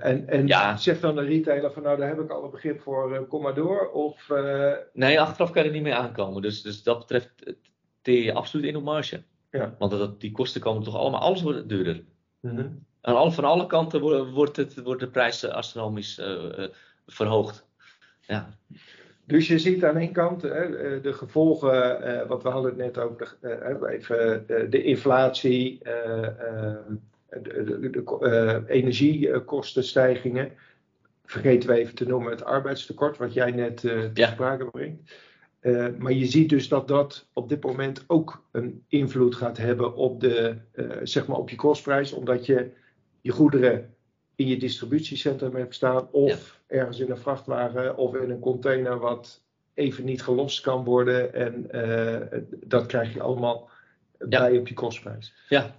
en 0.05 0.27
en 0.27 0.47
ja. 0.47 0.77
zegt 0.77 1.01
dan 1.01 1.15
de 1.15 1.21
retailer 1.21 1.71
van 1.71 1.83
nou 1.83 1.97
daar 1.97 2.07
heb 2.07 2.19
ik 2.19 2.29
al 2.29 2.43
een 2.43 2.51
begrip 2.51 2.81
voor, 2.81 3.27
kom 3.27 3.41
maar 3.41 3.53
door. 3.53 3.89
Of, 3.91 4.31
Nee, 4.93 5.21
achteraf 5.21 5.51
kan 5.51 5.61
je 5.61 5.67
er 5.67 5.75
niet 5.75 5.83
mee 5.83 5.95
aankomen. 5.95 6.41
Dus, 6.41 6.61
dus 6.61 6.83
dat 6.83 6.99
betreft 6.99 7.55
teer 8.01 8.23
je 8.23 8.33
absoluut 8.33 8.65
in 8.65 8.75
op 8.75 8.83
marge. 8.83 9.23
Ja. 9.51 9.75
Want 9.79 9.91
dat, 9.91 10.21
die 10.21 10.31
kosten 10.31 10.61
komen 10.61 10.83
toch 10.83 10.95
allemaal, 10.95 11.21
alles 11.21 11.41
wordt 11.41 11.69
duurder. 11.69 12.03
Mm 12.39 12.85
En 13.01 13.15
al, 13.15 13.31
van 13.31 13.43
alle 13.43 13.67
kanten 13.67 14.01
wordt, 14.33 14.57
het, 14.57 14.81
wordt 14.81 15.01
de 15.01 15.09
prijs 15.09 15.45
astronomisch 15.45 16.21
verhoogd. 17.05 17.65
Ja. 18.21 18.49
Dus 19.27 19.47
je 19.47 19.59
ziet 19.59 19.83
aan 19.83 19.97
één 19.97 20.11
kant 20.11 20.41
hè, 20.41 20.49
eh, 20.49 21.03
de 21.03 21.13
gevolgen, 21.13 22.07
uh, 22.07 22.27
wat 22.27 22.43
we 22.43 22.49
hadden 22.49 22.71
het 22.71 22.79
net 22.79 22.97
over, 22.97 23.35
de, 23.41 23.77
uh, 23.81 23.91
even, 23.93 24.45
de 24.69 24.83
inflatie, 24.83 25.79
de, 25.83 26.73
de, 27.41 27.89
de 27.89 28.63
energiekostenstijgingen. 28.67 30.51
Vergeten 31.25 31.69
we 31.69 31.75
even 31.75 31.95
te 31.95 32.07
noemen 32.07 32.31
het 32.31 32.43
arbeidstekort, 32.43 33.17
wat 33.17 33.33
jij 33.33 33.51
net 33.51 33.77
ter 33.77 34.11
ja. 34.13 34.27
sprake 34.27 34.65
brengt. 34.65 35.11
maar 35.99 36.13
je 36.13 36.25
ziet 36.25 36.49
dus 36.49 36.67
dat 36.67 36.87
dat 36.87 37.27
op 37.33 37.49
dit 37.49 37.63
moment 37.63 38.03
ook 38.07 38.43
een 38.51 38.83
invloed 38.87 39.35
gaat 39.35 39.57
hebben 39.57 39.95
op, 39.95 40.19
de, 40.19 40.55
zeg 41.03 41.27
maar 41.27 41.37
op 41.37 41.49
je 41.49 41.55
kostprijs, 41.55 42.13
omdat 42.13 42.45
je 42.45 42.71
je 43.21 43.31
goederen 43.31 43.95
in 44.37 44.47
je 44.47 44.57
distributiecentrum 44.57 45.55
hebt 45.55 45.75
staan 45.75 46.11
of 46.11 46.59
ergens 46.67 46.99
in 46.99 47.11
een 47.11 47.17
vrachtwagen 47.17 47.97
of 47.97 48.15
in 48.15 48.29
een 48.29 48.39
container 48.39 48.99
wat 48.99 49.41
even 49.73 50.05
niet 50.05 50.23
gelost 50.23 50.61
kan 50.61 50.83
worden. 50.83 51.33
En 51.33 51.67
uh, 51.71 52.39
dat 52.65 52.85
krijg 52.85 53.13
je 53.13 53.21
allemaal 53.21 53.69
bij 54.17 54.57
op 54.57 54.67
je 54.67 54.73
kostprijs. 54.73 55.33
Ja. 55.49 55.75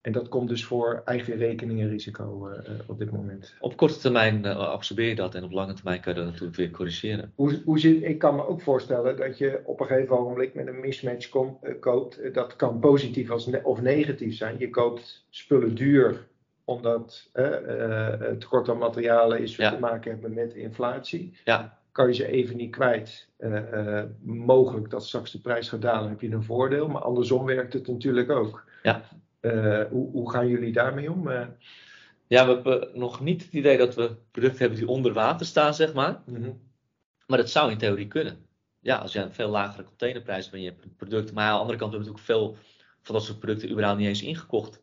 En 0.00 0.12
dat 0.12 0.28
komt 0.28 0.48
dus 0.48 0.64
voor 0.64 1.02
eigen 1.04 1.36
rekening 1.36 1.80
en 1.80 1.88
risico 1.88 2.48
uh, 2.48 2.58
op 2.86 2.98
dit 2.98 3.10
moment. 3.10 3.54
Op 3.60 3.76
korte 3.76 3.98
termijn 3.98 4.44
uh, 4.44 4.56
absorbeer 4.56 5.08
je 5.08 5.14
dat 5.14 5.34
en 5.34 5.44
op 5.44 5.52
lange 5.52 5.74
termijn 5.74 6.00
kan 6.00 6.14
je 6.14 6.18
dat 6.18 6.28
natuurlijk 6.28 6.56
weer 6.56 6.70
corrigeren. 6.70 7.32
Hoe, 7.34 7.62
hoe 7.64 7.78
zit, 7.78 8.02
ik 8.02 8.18
kan 8.18 8.34
me 8.34 8.46
ook 8.46 8.62
voorstellen 8.62 9.16
dat 9.16 9.38
je 9.38 9.60
op 9.64 9.80
een 9.80 9.86
gegeven 9.86 10.16
moment 10.16 10.54
met 10.54 10.66
een 10.66 10.80
mismatch 10.80 11.28
kom, 11.28 11.58
koopt. 11.80 12.34
dat 12.34 12.56
kan 12.56 12.78
positief 12.78 13.30
als 13.30 13.46
ne 13.46 13.60
of 13.62 13.80
negatief 13.80 14.36
zijn. 14.36 14.58
Je 14.58 14.70
koopt 14.70 15.26
spullen 15.30 15.74
duur 15.74 16.26
omdat 16.64 17.28
het 17.32 18.40
tekort 18.40 18.68
aan 18.68 18.78
materialen 18.78 19.40
is 19.40 19.56
ja. 19.56 19.70
te 19.70 19.78
maken 19.78 20.10
hebben 20.10 20.34
met 20.34 20.54
inflatie. 20.54 21.36
Ja. 21.44 21.78
Kan 21.92 22.06
je 22.06 22.14
ze 22.14 22.26
even 22.26 22.56
niet 22.56 22.70
kwijt. 22.70 23.28
Uh, 23.38 24.02
mogelijk 24.22 24.90
dat 24.90 25.04
straks 25.04 25.30
de 25.30 25.40
prijs 25.40 25.68
gaat 25.68 25.82
dalen, 25.82 26.08
heb 26.08 26.20
je 26.20 26.30
een 26.30 26.42
voordeel. 26.42 26.88
Maar 26.88 27.02
andersom 27.02 27.44
werkt 27.44 27.72
het 27.72 27.86
natuurlijk 27.86 28.30
ook. 28.30 28.64
Ja. 28.82 29.02
Hoe, 29.90 30.10
hoe, 30.10 30.30
gaan 30.30 30.48
jullie 30.48 30.72
daarmee 30.72 31.12
om? 31.12 31.28
Ja, 32.26 32.46
we 32.46 32.52
hebben 32.52 32.88
nog 32.94 33.20
niet 33.20 33.42
het 33.42 33.52
idee 33.52 33.78
dat 33.78 33.94
we 33.94 34.16
producten 34.30 34.58
hebben 34.58 34.78
die 34.78 34.88
onder 34.88 35.12
water 35.12 35.46
staan, 35.46 35.74
zeg 35.74 35.94
maar. 35.94 36.22
Mm 36.26 36.34
-hmm. 36.34 36.60
Maar 37.26 37.38
dat 37.38 37.50
zou 37.50 37.70
in 37.70 37.78
theorie 37.78 38.08
kunnen. 38.08 38.46
Ja, 38.80 38.96
als 38.96 39.12
je 39.12 39.20
een 39.20 39.32
veel 39.32 39.48
lagere 39.48 39.84
containerprijs 39.84 40.44
hebt, 40.44 40.62
je 40.62 40.68
hebt 40.68 40.84
een 40.84 40.96
product. 40.96 41.32
Maar 41.32 41.44
aan 41.44 41.54
de 41.54 41.60
andere 41.60 41.78
kant 41.78 41.92
hebben 41.92 42.08
we 42.10 42.16
natuurlijk 42.16 42.40
veel 42.40 42.56
van 43.02 43.14
dat 43.14 43.24
soort 43.24 43.38
producten 43.38 43.70
überhaupt 43.70 43.98
niet 43.98 44.08
eens 44.08 44.22
ingekocht 44.22 44.82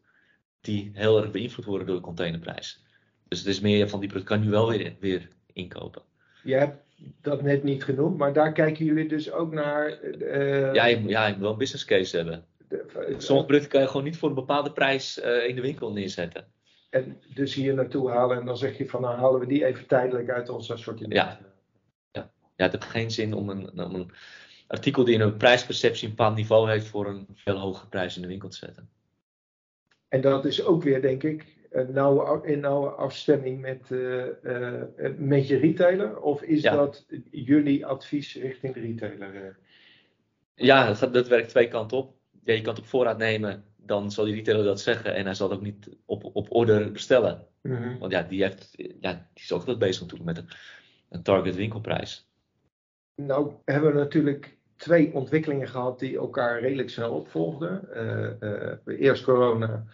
die 0.62 0.92
heel 0.94 1.22
erg 1.22 1.32
beïnvloed 1.32 1.66
worden 1.66 1.88
door 1.88 1.96
de 1.96 2.02
containerprijs. 2.02 2.84
Dus 3.28 3.40
het 3.40 3.48
is 3.48 3.60
meer 3.60 3.90
van 3.90 4.00
die 4.00 4.10
product 4.10 4.30
kan 4.30 4.42
nu 4.42 4.50
wel 4.50 4.70
weer, 4.70 4.96
weer 5.00 5.30
inkopen. 5.54 6.02
Je 6.44 6.56
hebt 6.56 6.78
dat 7.22 7.42
net 7.42 7.64
niet 7.64 7.84
genoemd, 7.84 8.18
maar 8.18 8.34
daar 8.34 8.54
kijken 8.54 8.86
jullie 8.86 9.08
dus 9.08 9.32
ook 9.32 9.54
naar. 9.54 10.04
Uh, 10.04 10.74
ja, 10.74 10.86
je, 10.86 11.04
ja, 11.04 11.26
je 11.26 11.34
moet 11.34 11.42
wel 11.42 11.52
een 11.52 11.58
business 11.58 11.86
case 11.86 12.16
hebben. 12.18 12.46
De, 12.68 13.16
Sommige 13.18 13.48
producten 13.48 13.70
kan 13.70 13.82
je 13.82 13.88
gewoon 13.88 14.04
niet 14.04 14.18
voor 14.18 14.30
een 14.30 14.36
bepaalde 14.36 14.72
prijs 14.72 15.18
uh, 15.18 15.48
in 15.48 15.56
de 15.56 15.62
winkel 15.62 15.92
neerzetten. 15.92 16.46
En 16.90 17.22
dus 17.34 17.54
hier 17.54 17.74
naartoe 17.74 18.10
halen 18.10 18.40
en 18.40 18.46
dan 18.46 18.58
zeg 18.58 18.78
je 18.78 18.90
van 18.90 19.02
nou 19.02 19.18
halen 19.18 19.40
we 19.40 19.48
die 19.48 19.66
even 19.66 19.88
tijdelijk 19.88 20.30
uit 20.30 20.50
ons 20.50 20.72
assortiment. 20.72 21.14
Ja, 21.14 21.40
ja. 22.12 22.32
ja 22.56 22.64
het 22.64 22.72
heeft 22.72 22.86
geen 22.86 23.12
zin 23.12 23.34
om 23.34 23.50
een, 23.50 23.84
om 23.84 23.96
een 23.96 24.12
artikel 24.68 25.04
die 25.04 25.20
een 25.20 25.38
prijsperceptie 25.38 26.10
een 26.10 26.16
bepaald 26.16 26.36
niveau 26.36 26.70
heeft 26.70 26.88
voor 26.88 27.08
een 27.08 27.28
veel 27.36 27.60
hogere 27.60 27.88
prijs 27.88 28.16
in 28.16 28.22
de 28.22 28.28
winkel 28.28 28.50
te 28.50 28.58
zetten. 28.58 28.90
En 30.12 30.22
dat 30.22 30.46
is 30.46 30.64
ook 30.64 30.84
weer, 30.84 31.02
denk 31.02 31.24
ik, 31.24 31.46
nauwe, 31.88 32.48
in 32.48 32.60
nauwe 32.60 32.90
afstemming 32.90 33.62
met, 33.62 33.90
met 35.18 35.48
je 35.48 35.58
retailer? 35.58 36.22
Of 36.22 36.42
is 36.42 36.62
dat 36.62 37.06
jullie 37.32 37.86
advies 37.86 38.36
richting 38.36 38.74
de 38.74 38.80
retailer? 38.80 39.58
Ja, 40.56 40.88
dat, 40.88 40.98
gaat, 40.98 41.14
dat 41.14 41.28
werkt 41.28 41.50
twee 41.50 41.68
kanten 41.68 41.98
op. 41.98 42.16
Ja, 42.44 42.54
je 42.54 42.62
kan 42.62 42.74
het 42.74 42.84
op 42.84 42.90
voorraad 42.90 43.18
nemen, 43.18 43.64
dan 43.78 44.12
zal 44.12 44.26
die 44.26 44.36
retailer 44.36 44.64
dat 44.64 44.82
zeggen 44.82 45.16
en 45.16 45.26
hij 45.26 45.34
zal 45.34 45.50
het 45.50 45.58
ook 45.58 45.64
niet 45.64 45.90
op, 46.06 46.30
op 46.36 46.52
order 46.52 46.92
bestellen. 46.92 47.48
Mhm. 47.62 47.98
Want 47.98 48.12
ja 48.12 48.24
die, 48.24 48.44
heeft, 48.44 48.74
ja, 49.00 49.30
die 49.34 49.44
is 49.44 49.52
ook 49.52 49.64
wat 49.64 49.80
bezig 49.80 50.02
natuurlijk 50.02 50.30
met 50.30 50.38
een, 50.38 50.50
een 51.10 51.24
target 51.24 51.56
winkelprijs. 51.56 52.30
Nou, 53.16 53.54
hebben 53.66 53.94
we 53.94 54.00
natuurlijk 54.00 54.58
twee 54.82 55.14
ontwikkelingen 55.14 55.68
gehad 55.68 56.00
die 56.00 56.18
elkaar 56.18 56.60
redelijk 56.60 56.90
snel 56.90 57.14
opvolgden. 57.14 57.88
Uh, 57.94 58.50
uh, 58.86 59.00
eerst 59.00 59.24
corona 59.24 59.86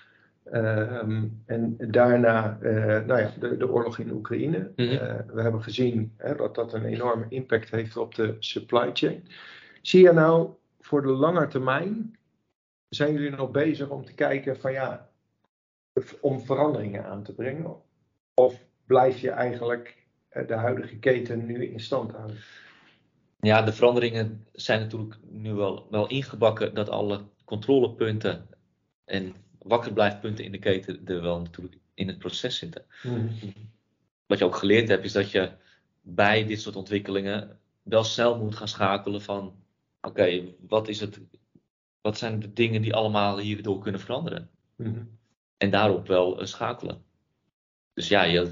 ehm, 0.44 1.28
en 1.46 1.76
daarna 1.78 2.58
nou 3.06 3.20
ja, 3.20 3.32
de, 3.40 3.58
de, 3.58 3.70
oorlog 3.70 4.00
in 4.00 4.12
Oekraïne. 4.12 4.72
Mhm. 4.76 5.22
we 5.34 5.42
hebben 5.42 5.64
gezien 5.64 6.14
hè, 6.18 6.36
dat 6.36 6.56
dat 6.56 6.74
een 6.74 6.86
enorme 6.86 7.26
impact 7.30 7.72
heeft 7.72 7.98
op 7.98 8.16
de 8.16 8.36
supply 8.40 8.90
chain. 8.94 9.24
Zie 9.82 10.04
je 10.04 10.12
nou 10.12 10.50
voor 10.80 11.02
de 11.02 11.08
lange 11.08 11.48
termijn, 11.48 12.18
zijn 12.90 13.14
jullie 13.14 13.30
nog 13.30 13.52
bezig 13.52 13.90
om 13.90 14.06
te 14.06 14.14
kijken 14.14 14.60
van 14.60 14.72
ja, 14.72 15.10
om 16.22 16.42
veranderingen 16.42 17.06
aan 17.06 17.24
te 17.24 17.34
brengen? 17.34 17.76
Of 18.34 18.62
blijf 18.86 19.20
je 19.20 19.30
eigenlijk 19.30 20.06
de 20.48 20.56
huidige 20.56 21.00
keten 21.00 21.46
nu 21.46 21.66
in 21.66 21.80
stand 21.80 22.12
houden? 22.12 22.38
Ja, 23.40 23.62
de 23.62 23.74
veranderingen 23.74 24.48
zijn 24.52 24.80
natuurlijk 24.80 25.18
nu 25.30 25.54
wel, 25.54 25.88
wel 25.90 26.08
ingebakken 26.08 26.74
dat 26.74 26.90
alle 26.90 27.26
controlepunten 27.46 28.48
en 29.06 29.36
wakkerblijfpunten 29.60 30.46
in 30.46 30.52
de 30.52 30.60
keten 30.60 31.02
er 31.06 31.22
wel 31.22 31.40
natuurlijk 31.40 31.78
in 31.94 32.08
het 32.08 32.18
proces 32.18 32.58
zitten. 32.58 32.86
Mhm. 33.04 33.28
Wat 34.26 34.38
je 34.38 34.46
ook 34.46 34.56
geleerd 34.56 34.88
hebt, 34.88 35.06
is 35.06 35.12
dat 35.12 35.32
je 35.32 35.52
bij 36.02 36.46
dit 36.46 36.62
soort 36.62 36.76
ontwikkelingen 36.76 37.60
wel 37.84 38.04
snel 38.04 38.38
moet 38.38 38.56
gaan 38.56 38.68
schakelen 38.68 39.22
van 39.22 39.56
oké, 40.02 40.44
wat 40.68 40.88
is 40.88 41.00
het, 41.00 41.20
wat 42.02 42.18
zijn 42.18 42.40
de 42.40 42.54
dingen 42.54 42.82
die 42.82 42.96
allemaal 42.96 43.38
hierdoor 43.38 43.80
kunnen 43.80 44.02
veranderen? 44.02 44.50
Mhm. 44.76 45.04
En 45.58 45.70
daarop 45.70 46.08
wel 46.08 46.42
uh, 46.42 46.46
schakelen. 46.46 47.04
Dus 47.94 48.08
ja, 48.08 48.24
je, 48.24 48.52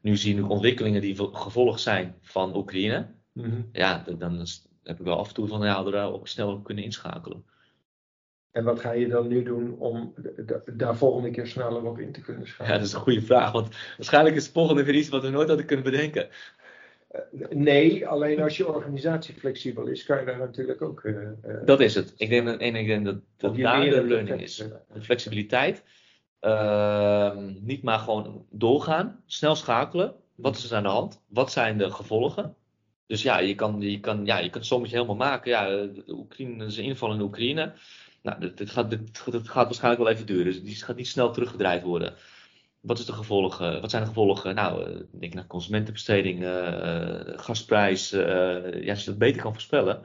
nu 0.00 0.16
zie 0.16 0.34
je 0.34 0.46
ontwikkelingen 0.46 1.00
die 1.00 1.16
gevolg 1.32 1.78
zijn 1.78 2.14
van 2.20 2.56
Oekraïne. 2.56 3.14
Mhm. 3.32 3.62
Ja, 3.72 4.04
dan 4.18 4.46
heb 4.82 4.98
ik 4.98 5.04
wel 5.04 5.18
af 5.18 5.28
en 5.28 5.34
toe 5.34 5.48
van 5.48 5.62
ja, 5.62 5.84
er 5.84 6.12
ook 6.12 6.28
snel 6.28 6.52
op 6.52 6.64
kunnen 6.64 6.84
inschakelen. 6.84 7.44
En 8.50 8.64
wat 8.64 8.80
ga 8.80 8.92
je 8.92 9.08
dan 9.08 9.28
nu 9.28 9.42
doen 9.42 9.78
om 9.78 10.14
daar 10.72 10.96
volgende 10.96 11.30
keer 11.30 11.46
sneller 11.46 11.84
op 11.84 11.98
in 11.98 12.12
te 12.12 12.20
kunnen 12.20 12.46
schakelen? 12.46 12.72
Ja, 12.72 12.78
dat 12.78 12.86
is 12.86 12.92
een 12.92 13.00
goede 13.00 13.22
vraag, 13.22 13.52
want 13.52 13.68
waarschijnlijk 13.96 14.36
is 14.36 14.44
het 14.44 14.52
volgende 14.52 14.84
weer 14.84 14.94
iets 14.94 15.08
wat 15.08 15.22
we 15.22 15.30
nooit 15.30 15.48
hadden 15.48 15.66
kunnen 15.66 15.84
bedenken. 15.84 16.28
Eh, 17.08 17.20
nee, 17.50 18.06
alleen 18.06 18.42
als 18.42 18.56
je 18.56 18.74
organisatie 18.74 19.34
flexibel 19.34 19.86
is, 19.86 20.04
kan 20.04 20.18
je 20.18 20.24
daar 20.24 20.38
natuurlijk 20.38 20.82
ook. 20.82 21.02
Uh, 21.02 21.28
dat 21.64 21.80
is 21.80 21.94
het. 21.94 22.14
Ik 22.16 22.28
denk, 22.28 22.48
en 22.48 22.74
ik 22.74 22.86
denk 22.86 23.04
dat, 23.04 23.16
dat 23.36 23.56
daar 23.56 23.80
de 23.80 24.04
learning 24.04 24.40
is. 24.40 24.56
De 24.92 25.02
flexibiliteit. 25.02 25.84
Ehm, 26.40 27.52
niet 27.60 27.82
maar 27.82 27.98
gewoon 27.98 28.46
doorgaan, 28.50 29.22
snel 29.26 29.54
schakelen. 29.54 30.14
Wat 30.34 30.56
is 30.56 30.70
er 30.70 30.76
aan 30.76 30.82
de 30.82 30.88
hand? 30.88 31.22
Wat 31.28 31.52
zijn 31.52 31.78
de 31.78 31.90
gevolgen? 31.90 32.56
Dus 33.12 33.22
ja, 33.22 33.38
je 33.38 33.54
kan, 33.54 33.80
je 33.80 34.00
kan, 34.00 34.24
ja, 34.24 34.38
je 34.38 34.50
kan 34.50 34.60
het 34.60 34.68
sommetje 34.68 34.94
helemaal 34.96 35.16
maken. 35.16 35.50
Ja, 35.50 35.66
de 35.68 36.04
Oekraïne, 36.06 36.70
zijn 36.70 36.86
inval 36.86 37.12
in 37.12 37.20
Oekraïne. 37.20 37.72
Nou, 38.22 38.52
dit, 38.54 38.70
gaat, 38.70 38.90
dit, 38.90 39.18
gaat 39.48 39.64
waarschijnlijk 39.64 40.02
wel 40.02 40.12
even 40.12 40.26
duren. 40.26 40.44
Dus 40.44 40.62
die 40.62 40.74
gaat 40.74 40.96
niet 40.96 41.08
snel 41.08 41.32
teruggedraaid 41.32 41.82
worden. 41.82 42.14
Wat, 42.80 42.98
is 42.98 43.04
de 43.04 43.12
gevolgen, 43.12 43.80
wat 43.80 43.90
zijn 43.90 44.02
de 44.02 44.08
gevolgen? 44.08 44.54
Nou, 44.54 44.90
uh, 44.90 45.00
denk 45.10 45.34
naar 45.34 45.46
consumentenbesteding, 45.46 46.42
uh, 46.42 47.20
gasprijs. 47.24 48.12
Uh, 48.12 48.82
ja, 48.84 48.90
als 48.90 49.04
je 49.04 49.10
dat 49.10 49.18
beter 49.18 49.42
kan 49.42 49.52
voorspellen. 49.52 50.04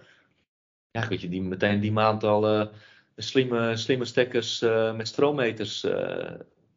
Ja, 0.91 1.07
weet 1.07 1.21
je, 1.21 1.29
die, 1.29 1.41
meteen 1.41 1.79
die 1.79 1.91
maand 1.91 2.23
al 2.23 2.69
slimme, 3.15 3.75
slimme 3.77 4.05
stekkers 4.05 4.59
met 4.95 5.07
stroommeters 5.07 5.85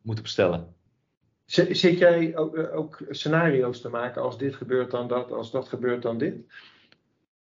moeten 0.03 0.25
bestellen. 0.25 0.75
Zit 1.51 1.99
jij 1.99 2.37
ook, 2.37 2.59
ook, 2.73 2.99
scenario's 3.11 3.81
te 3.81 3.89
maken 3.89 4.23
als 4.23 4.39
dit 4.39 4.55
gebeurt 4.55 4.91
dan 4.91 5.09
dat, 5.09 5.33
als 5.33 5.51
dat 5.51 5.69
gebeurt 5.69 6.03
dan 6.03 6.19
dit? 6.19 6.35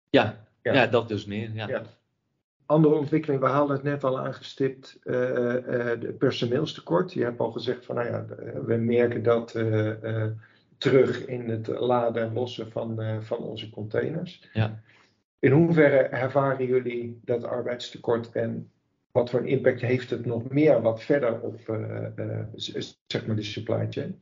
Ja, 0.09 0.45
ja. 0.61 0.73
ja 0.73 0.87
dat 0.87 1.07
dus 1.07 1.25
meer. 1.25 1.49
Ja. 1.53 1.67
ja. 1.67 1.81
Andere 2.65 2.95
ontwikkeling, 2.95 3.41
we 3.41 3.47
hadden 3.47 3.75
het 3.75 3.85
net 3.85 4.03
al 4.03 4.19
aangestipt, 4.19 4.99
uh, 5.03 5.55
uh, 5.55 5.91
personeelstekort. 6.17 7.13
Je 7.13 7.23
hebt 7.23 7.39
al 7.39 7.51
gezegd 7.51 7.85
van, 7.85 7.95
nou 7.95 8.07
ja, 8.07 8.25
we 8.65 8.75
merken 8.75 9.23
dat 9.23 9.55
uh, 9.55 10.25
terug 10.77 11.25
in 11.25 11.49
het 11.49 11.67
laden 11.67 12.23
en 12.23 12.33
lossen 12.33 12.71
van, 12.71 13.21
van 13.21 13.37
onze 13.37 13.69
containers. 13.69 14.49
Ja. 14.53 14.81
In 15.39 15.51
hoeverre 15.51 15.97
ervaren 15.97 16.65
jullie 16.65 17.21
dat 17.25 17.43
arbeidstekort 17.43 18.31
en 18.31 18.71
wat 19.13 19.30
voor 19.30 19.39
een 19.39 19.47
impact 19.47 19.82
heeft 19.82 20.10
het 20.10 20.26
nog 20.26 20.49
meer 20.49 20.82
wat 20.82 21.04
verder 21.04 21.41
op 21.41 21.60
zeg 23.06 23.26
maar 23.26 23.36
de 23.36 23.43
supply 23.43 23.88
chain? 23.89 24.21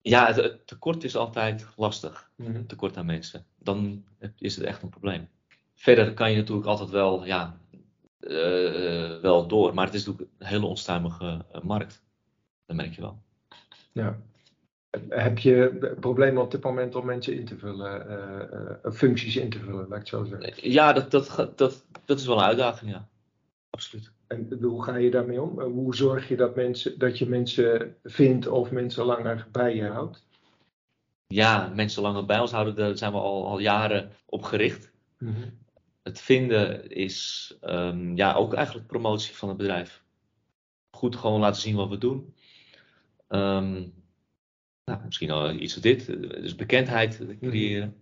Ja, 0.00 0.32
het, 0.32 0.66
tekort 0.66 1.04
is 1.04 1.16
altijd 1.16 1.66
lastig. 1.76 2.30
Mm 2.36 2.66
Tekort 2.66 2.96
aan 2.96 3.06
mensen. 3.06 3.46
Dan 3.58 4.04
is 4.38 4.56
het 4.56 4.64
echt 4.64 4.82
een 4.82 4.88
probleem. 4.88 5.28
Verder 5.74 6.14
kan 6.14 6.30
je 6.30 6.36
natuurlijk 6.36 6.66
altijd 6.66 6.90
wel, 6.90 7.26
ja, 7.26 7.58
uh, 8.20 9.20
wel 9.20 9.46
door. 9.46 9.74
Maar 9.74 9.86
het 9.86 9.94
is 9.94 10.06
natuurlijk 10.06 10.30
een 10.38 10.46
hele 10.46 10.66
onstuimige 10.66 11.44
markt. 11.62 12.02
Dat 12.66 12.76
merk 12.76 12.94
je 12.94 13.00
wel. 13.00 13.18
Ja. 13.92 14.18
Heb 15.08 15.38
je 15.38 15.94
problemen 16.00 16.42
op 16.42 16.50
dit 16.50 16.62
moment 16.62 16.94
om 16.94 17.04
mensen 17.04 17.34
in 17.34 17.44
te 17.44 17.58
vullen, 17.58 18.06
uh, 18.84 18.92
functies 18.92 19.36
in 19.36 19.50
te 19.50 19.58
vullen, 19.58 19.88
laat 19.88 20.00
ik 20.00 20.06
zo 20.06 20.24
zeggen? 20.24 20.70
Ja, 20.70 20.92
dat, 20.92 21.10
dat, 21.10 21.52
dat, 21.56 21.84
dat 22.04 22.18
is 22.18 22.26
wel 22.26 22.36
een 22.36 22.44
uitdaging, 22.44 22.90
ja. 22.90 23.08
Absoluut. 23.74 24.12
En 24.26 24.58
hoe 24.60 24.82
ga 24.82 24.96
je 24.96 25.10
daarmee 25.10 25.42
om? 25.42 25.60
Hoe 25.60 25.94
zorg 25.94 26.28
je 26.28 26.36
dat, 26.36 26.54
mensen, 26.54 26.98
dat 26.98 27.18
je 27.18 27.26
mensen 27.26 27.96
vindt 28.02 28.46
of 28.46 28.70
mensen 28.70 29.04
langer 29.04 29.48
bij 29.52 29.74
je 29.74 29.86
houdt? 29.86 30.26
Ja, 31.26 31.72
mensen 31.74 32.02
langer 32.02 32.24
bij 32.24 32.40
ons 32.40 32.50
houden, 32.50 32.74
daar 32.74 32.96
zijn 32.96 33.12
we 33.12 33.18
al, 33.18 33.46
al 33.46 33.58
jaren 33.58 34.12
op 34.26 34.42
gericht. 34.42 34.92
Mm 35.18 35.62
het 36.04 36.20
vinden 36.20 36.90
is 36.90 37.56
um, 37.62 38.16
ja, 38.16 38.34
ook 38.34 38.54
eigenlijk 38.54 38.86
promotie 38.86 39.34
van 39.34 39.48
het 39.48 39.56
bedrijf. 39.56 40.02
Goed 40.90 41.16
gewoon 41.16 41.40
laten 41.40 41.60
zien 41.60 41.76
wat 41.76 41.88
we 41.88 41.98
doen. 41.98 42.34
Um, 43.28 43.94
nou, 44.84 45.04
misschien 45.04 45.30
al 45.30 45.50
iets 45.50 45.72
van 45.72 45.82
dit, 45.82 46.06
dus 46.06 46.54
bekendheid 46.54 47.20
mhm. 47.20 47.38
creëren. 47.38 47.96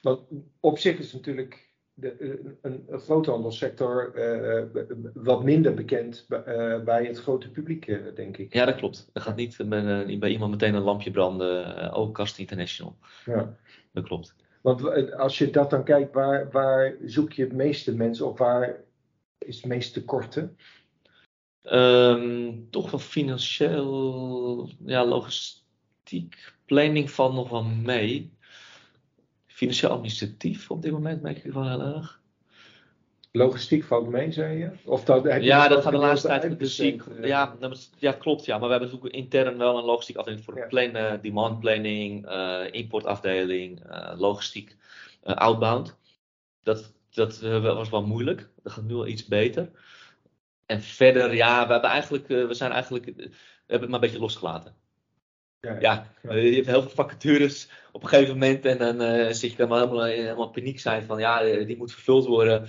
Want 0.00 0.20
op 0.60 0.78
zich 0.78 0.98
is 0.98 1.12
natuurlijk 1.12 1.73
de, 1.94 2.40
een, 2.62 2.84
een 2.88 2.98
groothandelssector 2.98 4.12
uh, 4.14 4.84
wat 5.14 5.44
minder 5.44 5.74
bekend 5.74 6.24
bij, 6.28 6.44
uh, 6.46 6.84
bij 6.84 7.04
het 7.04 7.18
grote 7.18 7.50
publiek, 7.50 7.86
uh, 7.86 8.14
denk 8.14 8.36
ik. 8.36 8.54
Ja, 8.54 8.64
dat 8.64 8.76
klopt. 8.76 9.10
Er 9.12 9.20
gaat 9.20 9.36
niet 9.36 9.56
bij, 9.68 10.18
bij 10.18 10.30
iemand 10.30 10.50
meteen 10.50 10.74
een 10.74 10.82
lampje 10.82 11.10
branden, 11.10 11.92
ook 11.92 12.14
Cast 12.14 12.38
International. 12.38 12.96
Ja. 13.24 13.56
Dat 13.92 14.04
klopt. 14.04 14.34
Want 14.60 15.12
als 15.12 15.38
je 15.38 15.50
dat 15.50 15.70
dan 15.70 15.84
kijkt, 15.84 16.14
waar, 16.14 16.50
waar 16.50 16.96
zoek 17.04 17.32
je 17.32 17.42
het 17.42 17.52
meeste 17.52 17.94
mensen 17.94 18.26
op? 18.26 18.38
Waar 18.38 18.80
is 19.38 19.56
het 19.56 19.66
meeste 19.66 20.00
tekorten? 20.00 20.56
Um, 21.72 22.70
toch 22.70 22.90
wel 22.90 23.00
financieel, 23.00 24.70
ja, 24.84 25.04
logistiek, 25.04 26.54
planning 26.64 27.10
valt 27.10 27.34
nog 27.34 27.50
wel 27.50 27.64
mee. 27.64 28.32
Financieel 29.64 29.92
administratief 29.92 30.70
op 30.70 30.82
dit 30.82 30.92
moment 30.92 31.22
merk 31.22 31.44
ik 31.44 31.52
wel 31.52 31.68
heel 31.68 31.80
erg. 31.80 32.20
Logistiek 33.32 33.84
valt 33.84 34.08
mee, 34.08 34.32
zei 34.32 34.58
je? 34.58 34.70
Of 34.84 35.04
dat, 35.04 35.24
heb 35.24 35.40
je 35.40 35.46
ja, 35.46 35.68
dat 35.68 35.82
gaat 35.82 35.92
de 35.92 35.98
laatste 35.98 36.26
tijd 36.26 36.48
met 36.48 36.58
de 36.58 36.94
uh, 37.20 37.28
ja, 37.28 37.56
ja, 37.98 38.12
klopt. 38.12 38.44
Ja. 38.44 38.58
Maar 38.58 38.66
we 38.66 38.74
hebben 38.74 38.90
natuurlijk 38.90 39.14
intern 39.14 39.58
wel 39.58 39.78
een 39.78 39.84
logistiek 39.84 40.16
afdeling 40.16 40.44
voor 40.44 40.58
ja. 40.58 40.66
plannen, 40.66 41.22
demand 41.22 41.60
planning, 41.60 42.30
uh, 42.30 42.60
importafdeling, 42.70 43.90
uh, 43.90 44.12
logistiek, 44.16 44.76
outbound. 45.22 45.98
Dat, 46.62 46.92
dat 47.10 47.40
was 47.60 47.90
wel 47.90 48.06
moeilijk. 48.06 48.48
Dat 48.62 48.72
gaat 48.72 48.84
nu 48.84 48.94
wel 48.94 49.06
iets 49.06 49.24
beter. 49.24 49.70
En 50.66 50.82
verder, 50.82 51.34
ja, 51.34 51.66
we, 51.66 51.72
hebben 51.72 51.90
eigenlijk, 51.90 52.28
we 52.28 52.54
zijn 52.54 52.72
eigenlijk, 52.72 53.04
we 53.04 53.12
hebben 53.12 53.32
het 53.66 53.80
maar 53.80 53.92
een 53.92 54.00
beetje 54.00 54.18
losgelaten. 54.18 54.74
Ja, 55.64 55.78
ja, 55.80 56.06
je 56.34 56.54
hebt 56.54 56.66
heel 56.66 56.82
veel 56.82 56.90
vacatures 56.90 57.70
op 57.92 58.02
een 58.02 58.08
gegeven 58.08 58.32
moment 58.32 58.64
en 58.64 58.78
dan 58.78 59.34
zit 59.34 59.50
je 59.50 59.56
dan 59.56 59.72
helemaal, 59.72 60.04
helemaal 60.04 60.50
paniek 60.50 60.80
zijn 60.80 61.02
van 61.02 61.18
ja, 61.18 61.42
die 61.64 61.76
moet 61.76 61.92
vervuld 61.92 62.26
worden 62.26 62.66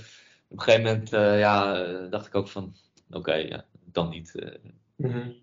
op 0.47 0.57
een 0.57 0.63
gegeven 0.63 0.83
moment 0.83 1.13
uh, 1.13 1.39
ja, 1.39 1.83
dacht 2.07 2.27
ik 2.27 2.35
ook 2.35 2.47
van, 2.47 2.75
oké, 3.09 3.33
ja, 3.33 3.65
dan 3.91 4.09
niet. 4.09 4.33
Mm 4.95 5.11
-hmm. 5.11 5.35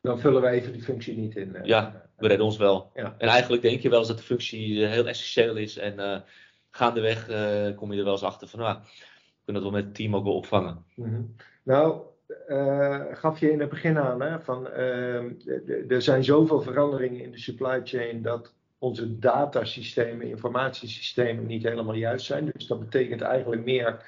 Dan 0.00 0.20
vullen 0.20 0.42
we 0.42 0.48
even 0.48 0.72
die 0.72 0.82
functie 0.82 1.16
niet 1.16 1.36
in. 1.36 1.54
Uh, 1.56 1.64
ja, 1.64 2.10
we 2.16 2.28
redden 2.28 2.46
ons 2.46 2.56
wel. 2.56 2.90
Ja. 2.94 3.14
En 3.18 3.28
eigenlijk 3.28 3.62
denk 3.62 3.80
je 3.80 3.88
wel 3.88 3.98
eens 3.98 4.08
dat 4.08 4.16
de 4.16 4.22
functie 4.22 4.86
heel 4.86 5.08
essentieel 5.08 5.56
is. 5.56 5.76
En 5.76 6.24
gaandeweg 6.70 7.26
kom 7.74 7.92
je 7.92 7.98
er 7.98 8.04
wel 8.04 8.12
eens 8.12 8.22
achter 8.22 8.48
van, 8.48 8.60
nou, 8.60 8.78
we 8.78 9.44
kunnen 9.44 9.62
dat 9.62 9.72
wel 9.72 9.80
met 9.80 9.84
het 9.84 9.94
team 9.94 10.16
ook 10.16 10.24
wel 10.24 10.36
opvangen. 10.36 10.84
Mm 10.94 11.04
-hmm. 11.04 11.34
Nou, 11.62 12.02
uh, 12.48 13.04
gaf 13.12 13.40
je 13.40 13.50
in 13.50 13.60
het 13.60 13.68
begin 13.68 13.98
aan, 13.98 14.22
hè, 14.22 14.40
van, 14.40 14.66
uh, 14.66 15.90
er 15.90 16.02
zijn 16.02 16.24
zoveel 16.24 16.60
veranderingen 16.60 17.22
in 17.22 17.30
de 17.30 17.38
supply 17.38 17.80
chain 17.84 18.22
dat 18.22 18.54
onze 18.78 19.18
datasystemen, 19.18 20.26
informatiesystemen 20.26 21.46
niet 21.46 21.62
helemaal 21.62 21.94
juist 21.94 22.26
zijn. 22.26 22.50
Dus 22.52 22.66
dat 22.66 22.80
betekent 22.80 23.20
eigenlijk 23.20 23.64
meer 23.64 24.04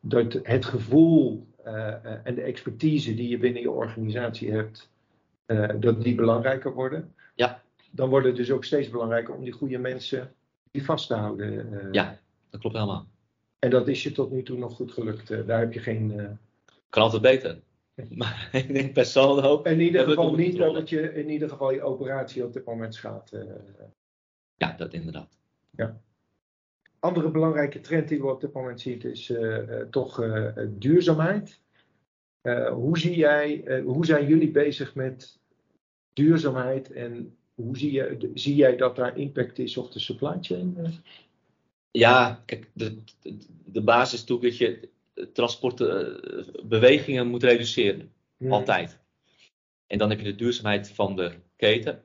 dat 0.00 0.32
het 0.42 0.64
gevoel 0.64 1.46
uh, 1.66 2.26
en 2.26 2.34
de 2.34 2.42
expertise 2.42 3.14
die 3.14 3.28
je 3.28 3.38
binnen 3.38 3.62
je 3.62 3.70
organisatie 3.70 4.52
hebt, 4.52 4.90
dat 5.78 6.02
die 6.02 6.14
belangrijker 6.14 6.72
worden. 6.72 7.14
Ja. 7.34 7.62
Dan 7.90 8.08
wordt 8.08 8.26
het 8.26 8.36
dus 8.36 8.50
ook 8.50 8.64
steeds 8.64 8.88
belangrijker 8.88 9.34
om 9.34 9.44
die 9.44 9.52
goede 9.52 9.78
mensen 9.78 10.32
die 10.70 10.84
vast 10.84 11.06
te 11.06 11.14
houden. 11.14 11.88
ja, 11.92 12.18
dat 12.50 12.60
klopt 12.60 12.76
helemaal. 12.76 13.06
En 13.58 13.70
dat 13.70 13.88
is 13.88 14.02
je 14.02 14.12
tot 14.12 14.30
nu 14.30 14.42
toe 14.42 14.58
nog 14.58 14.74
goed 14.74 14.92
gelukt. 14.92 15.46
daar 15.46 15.60
heb 15.60 15.72
je 15.72 15.80
geen 15.80 16.38
kan 16.90 17.02
altijd 17.02 17.22
beter. 17.22 17.60
Maar 18.10 18.48
ik 18.52 18.72
denk 18.72 18.92
per 18.92 19.04
saldo. 19.04 19.62
In 19.62 19.80
ieder 19.80 20.04
geval 20.04 20.34
niet 20.34 20.56
dat 20.56 20.88
je 20.88 21.14
in 21.14 21.28
ieder 21.28 21.48
geval 21.48 21.72
je 21.72 21.82
operatie 21.82 22.44
op 22.44 22.52
dit 22.52 22.64
moment 22.64 22.94
schaadt. 22.94 23.32
Uh, 23.32 23.42
ja, 24.56 24.72
dat 24.72 24.92
inderdaad. 24.92 25.38
Ja. 25.70 26.00
Andere 26.98 27.30
belangrijke 27.30 27.80
trend 27.80 28.08
die 28.08 28.20
we 28.20 28.30
op 28.30 28.40
dit 28.40 28.52
moment 28.52 28.80
zien 28.80 29.02
is 29.02 29.30
uh, 29.30 29.40
uh, 29.40 29.80
toch 29.90 30.22
duurzaamheid. 30.68 31.60
hoe, 32.72 32.98
zie 32.98 33.16
jij, 33.16 33.80
hoe 33.84 34.06
zijn 34.06 34.26
jullie 34.26 34.50
bezig 34.50 34.94
met 34.94 35.38
duurzaamheid 36.12 36.92
en 36.92 37.36
hoe 37.54 37.78
zie, 37.78 37.92
je, 37.92 38.30
zie 38.34 38.54
jij 38.54 38.76
dat 38.76 38.96
daar 38.96 39.18
impact 39.18 39.58
is 39.58 39.76
op 39.76 39.92
de 39.92 39.98
supply 39.98 40.38
chain? 40.40 40.76
Ja, 41.90 42.42
kijk, 42.46 42.70
de, 42.72 42.96
de, 43.20 43.36
de 43.64 43.82
basis 43.82 44.12
is 44.12 44.20
natuurlijk 44.20 44.58
dat 44.58 44.58
je 44.58 44.88
transportbewegingen 45.32 47.26
moet 47.26 47.42
reduceren. 47.42 48.12
Hmm. 48.36 48.52
Altijd. 48.52 48.98
En 49.86 49.98
dan 49.98 50.10
heb 50.10 50.18
je 50.18 50.24
de 50.24 50.34
duurzaamheid 50.34 50.90
van 50.90 51.16
de 51.16 51.32
keten. 51.56 52.02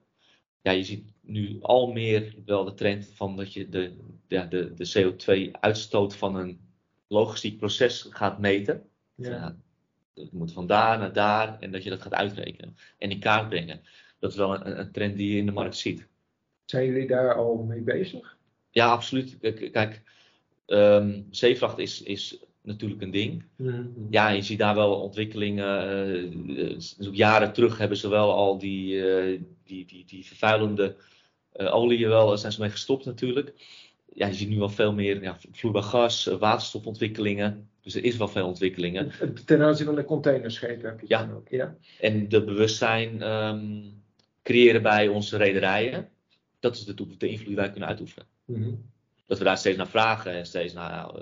Ja, 0.62 0.72
je 0.72 0.84
ziet 0.84 1.14
nu 1.22 1.58
al 1.62 1.92
meer 1.92 2.36
wel 2.46 2.64
de 2.64 2.74
trend 2.74 3.12
van 3.14 3.36
dat 3.36 3.54
je 3.54 3.70
de, 3.70 3.98
ja, 4.28 4.46
de, 4.46 4.74
de 4.74 5.14
CO2-uitstoot 5.14 6.16
van 6.16 6.36
een 6.36 6.60
logistiek 7.08 7.58
proces 7.58 8.08
gaat 8.10 8.40
meten. 8.40 8.90
Ja. 9.16 9.30
ja. 9.30 9.56
het 10.14 10.32
moet 10.32 10.52
van 10.52 10.68
daar 10.68 10.98
naar 10.98 11.14
daar 11.14 11.60
en 11.60 11.72
dat 11.72 11.84
je 11.84 11.90
dat 11.90 12.02
gaat 12.02 12.14
uitrekenen 12.14 12.78
en 12.98 13.10
in 13.10 13.20
kaart 13.20 13.50
brengen. 13.50 13.82
Dat 14.20 14.32
is 14.32 14.38
wel 14.38 14.54
een, 14.54 14.80
een 14.80 14.92
trend 14.92 15.18
die 15.18 15.32
je 15.32 15.38
in 15.38 15.46
de 15.46 15.52
markt 15.52 15.78
ziet. 15.78 16.08
Zijn 16.66 16.86
jullie 16.86 17.08
daar 17.08 17.36
al 17.36 17.56
mee 17.56 17.82
bezig? 17.82 18.38
Ja, 18.70 18.88
absoluut. 18.88 19.38
Kijk, 19.72 20.02
um, 20.68 21.28
zeevracht 21.30 21.78
is, 21.78 22.02
is 22.02 22.46
natuurlijk 22.66 23.02
een 23.02 23.12
ding. 23.12 23.44
Mhm. 23.56 23.84
Ja, 24.10 24.30
je 24.30 24.42
ziet 24.42 24.60
daar 24.60 24.76
wel 24.76 25.02
ontwikkelingen. 25.02 25.90
Uh, 26.48 26.80
jaren 27.12 27.54
terug 27.54 27.78
hebben 27.78 27.98
ze 27.98 28.10
wel 28.10 28.34
al 28.34 28.58
die, 28.58 28.94
uh, 28.94 29.40
die, 29.64 29.86
die, 29.86 30.04
die 30.06 30.26
vervuilende 30.26 30.96
oliën 31.58 32.10
wel, 32.10 32.38
zijn 32.38 32.52
ze 32.52 32.62
mee 32.62 32.70
gestopt 32.70 33.06
natuurlijk. 33.06 33.54
Ja, 34.14 34.28
je 34.28 34.34
ziet 34.34 34.50
nu 34.50 34.58
wel 34.58 34.70
veel 34.70 34.94
meer 34.94 35.22
ja, 35.22 35.38
vloeibaar 35.52 35.84
gas, 35.84 36.26
waterstofontwikkelingen. 36.26 37.70
Dus 37.82 37.96
er 37.96 38.04
is 38.04 38.18
wel 38.18 38.28
veel 38.28 38.48
ontwikkelingen. 38.48 39.12
Ten 39.46 39.62
aanzien 39.62 39.86
van 39.86 39.96
de 39.96 40.06
containerschepen 40.06 40.90
heb 40.90 41.00
je 41.00 41.06
ja. 41.10 41.30
ook. 41.36 41.50
Ja. 41.50 41.76
En 42.00 42.30
de 42.30 42.44
bewustzijn 42.44 43.32
um, 43.32 44.04
creëren 44.44 44.82
bij 44.82 45.08
onze 45.08 45.38
rederijen. 45.38 46.10
Dat 46.60 46.76
is 46.76 46.86
de, 46.86 47.18
de 47.18 47.28
invloed 47.28 47.48
die 47.48 47.56
wij 47.56 47.70
kunnen 47.72 47.90
uitoefenen. 47.90 48.28
Mm 48.46 48.94
dat 49.26 49.38
we 49.38 49.44
daar 49.44 49.58
steeds 49.58 49.78
naar 49.78 49.88
vragen 49.88 50.32
en 50.32 50.46
steeds 50.46 50.74
naar 50.74 50.92
nou, 50.92 51.22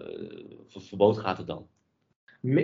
verboden 0.67 1.21
gaat 1.21 1.37
het 1.37 1.47
dan. 1.47 1.67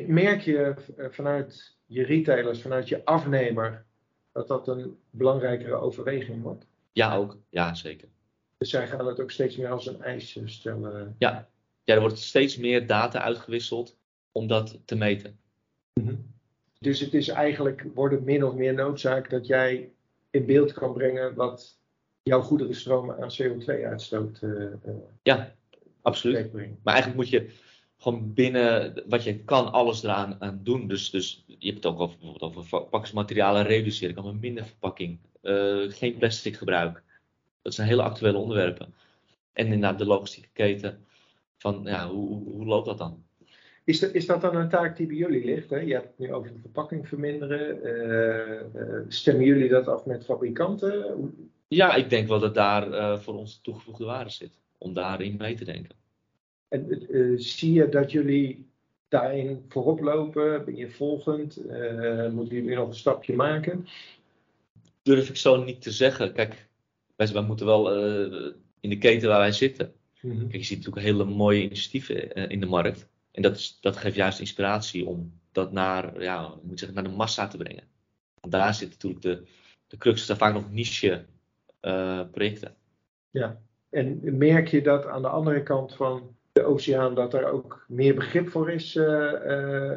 Merk 0.08 0.41
je 0.41 0.75
eh, 0.97 1.06
vanuit 1.10 1.78
je 1.86 2.04
retailers, 2.04 2.62
vanuit 2.62 2.88
je 2.88 3.06
afnemer, 3.06 3.86
dat 4.32 4.47
dat 4.47 4.67
een 4.67 4.97
belangrijkere 5.10 5.75
overweging 5.75 6.41
wordt? 6.41 6.65
Ja, 6.91 7.15
ook. 7.15 7.38
Ja, 7.49 7.73
zeker. 7.73 8.08
Dus 8.58 8.69
zij 8.69 8.88
gaan 8.88 9.08
het 9.08 9.19
ook 9.19 9.32
steeds 9.32 9.58
meer 9.58 9.69
als 9.69 9.88
een 9.88 10.02
eis 10.02 10.39
stellen? 10.45 11.15
Ja. 11.19 11.49
ja, 11.84 11.93
er 11.93 11.99
wordt 11.99 12.17
steeds 12.17 12.58
meer 12.58 12.88
data 12.88 13.21
uitgewisseld 13.21 13.97
om 14.32 14.47
dat 14.47 14.80
te 14.86 14.95
meten. 14.95 15.39
Mhm. 15.93 16.15
Dus 16.80 16.99
het 16.99 17.13
is 17.13 17.28
eigenlijk, 17.28 17.86
wordt 17.93 18.15
het 18.15 18.25
min 18.25 18.43
of 18.43 18.54
meer 18.54 18.73
noodzaak 18.73 19.30
dat 19.30 19.47
jij 19.47 19.91
in 20.30 20.45
beeld 20.45 20.73
kan 20.73 20.93
brengen 20.93 21.36
wat 21.36 21.79
jouw 22.30 22.42
goederenstromen 22.42 23.22
aan 23.22 23.30
CO2-uitstoot 23.42 24.39
uh, 24.42 24.65
eh, 24.65 24.74
eh, 24.84 24.94
Ja, 25.24 25.56
absoluut. 26.02 26.54
Maar 26.54 26.94
eigenlijk 26.94 27.15
moet 27.15 27.30
je 27.30 27.50
gewoon 27.98 28.34
binnen 28.34 29.04
wat 29.08 29.24
je 29.24 29.39
kan 29.44 29.72
alles 29.72 30.04
eraan 30.04 30.36
aan 30.39 30.60
doen. 30.63 30.88
Dus, 30.88 31.10
dus 31.10 31.44
je 31.48 31.68
hebt 31.68 31.84
het 31.84 31.94
ook 31.94 32.00
over, 32.00 32.18
bijvoorbeeld 32.18 32.52
over 32.52 32.65
verpakkingsmaterialen 32.65 33.63
reduceren. 33.63 34.15
Kan 34.15 34.26
met 34.26 34.42
minder 34.42 34.65
verpakking. 34.65 35.20
Uh, 35.44 35.92
geen 35.92 36.18
plastic 36.18 36.56
gebruik. 36.56 37.04
Dat 37.62 37.74
zijn 37.74 37.88
hele 37.88 38.02
actuele 38.02 38.38
onderwerpen. 38.38 38.94
En 39.54 39.65
inderdaad 39.65 39.98
de 39.98 40.06
logistieke 40.06 40.50
keten. 40.54 41.06
Van 41.58 41.82
ja, 41.84 42.10
hoe, 42.10 42.44
hoe 42.44 42.65
loopt 42.65 42.86
dat 42.86 42.98
dan? 42.98 43.24
Is 43.84 44.00
dat, 44.00 44.13
is 44.13 44.26
dat 44.26 44.42
dan 44.42 44.56
een 44.56 44.70
taak 44.70 44.98
die 44.98 45.08
bij 45.08 45.15
jullie 45.15 45.46
ligt? 45.46 45.70
Hè? 45.70 45.80
Je 45.80 45.94
hebt 45.94 46.08
het 46.08 46.20
nu 46.20 46.34
over 46.34 46.54
de 46.54 46.60
verpakking 46.60 47.08
verminderen. 47.08 47.80
Uh, 48.76 49.00
stemmen 49.08 49.46
jullie 49.46 49.70
dat 49.70 49.88
af 49.88 50.06
met 50.06 50.26
fabrikanten? 50.26 51.06
Ja, 51.70 51.96
ik 51.96 52.10
denk 52.10 52.28
wel 52.28 52.40
dat 52.40 52.54
daar 52.54 52.88
uh, 52.88 53.20
voor 53.20 53.34
ons 53.34 53.60
toegevoegde 53.62 54.06
waarde 54.06 54.30
zit. 54.30 54.60
Om 54.78 54.94
daarin 54.94 55.36
mee 55.38 55.56
te 55.56 55.66
denken. 55.66 55.96
En 56.68 57.16
uh, 57.16 57.40
zie 57.40 57.74
je 57.74 57.90
dat 57.90 58.12
jullie 58.12 58.68
daarin 59.08 59.66
voorop 59.68 60.00
lopen? 60.00 60.66
Ben 60.66 60.76
je 60.76 60.90
volgend? 60.90 61.66
Uh, 61.66 62.30
moeten 62.30 62.56
jullie 62.56 62.76
nog 62.76 62.88
een 62.88 62.96
stapje 62.96 63.34
maken? 63.34 63.88
Durf 65.02 65.30
ik 65.30 65.36
zo 65.38 65.64
niet 65.64 65.82
te 65.82 65.92
zeggen. 65.92 66.34
Kijk, 66.34 66.68
wij, 67.16 67.28
wij 67.28 67.42
moeten 67.42 67.66
wel 67.66 67.94
in 68.80 68.90
de 68.90 68.98
keten 68.98 69.30
waar 69.30 69.40
wij 69.40 69.52
zitten. 69.52 69.94
Mm 70.22 70.32
-hmm. 70.32 70.40
Kijk, 70.40 70.62
je 70.62 70.64
ziet 70.64 70.78
natuurlijk 70.78 71.06
hele 71.06 71.24
mooie 71.24 71.64
initiatieven 71.64 72.50
in 72.50 72.60
de 72.60 72.66
markt. 72.66 73.08
En 73.32 73.42
dat, 73.42 73.58
is, 73.58 73.78
dat 73.82 73.98
geeft 73.98 74.16
juist 74.16 74.40
inspiratie 74.40 75.06
om 75.06 75.40
dat 75.52 75.72
naar, 75.72 76.22
ja, 76.22 76.54
moet 76.64 76.80
zeggen, 76.80 77.02
naar 77.02 77.12
de 77.12 77.18
massa 77.18 77.48
te 77.48 77.58
brengen. 77.58 77.84
Want 78.40 78.54
daar 78.54 78.74
zit 78.74 78.90
natuurlijk 78.90 79.22
de, 79.22 79.44
de 79.88 79.98
crux. 79.98 80.30
Er 80.30 80.38
vaak 80.38 80.54
nog 80.54 80.72
niche 80.72 81.26
projecten. 82.32 82.76
Ja, 83.30 83.60
en 83.89 84.38
merk 84.38 84.68
je 84.68 84.82
dat 84.82 85.06
aan 85.06 85.22
de 85.22 85.28
andere 85.28 85.63
kant 85.63 85.96
van 85.96 86.36
de 86.52 86.63
oceaan 86.63 87.15
dat 87.15 87.34
er 87.34 87.52
ook 87.52 87.86
meer 87.88 88.15
begrip 88.15 88.50
voor 88.50 88.72
is? 88.72 88.96
Uh, 88.96 89.94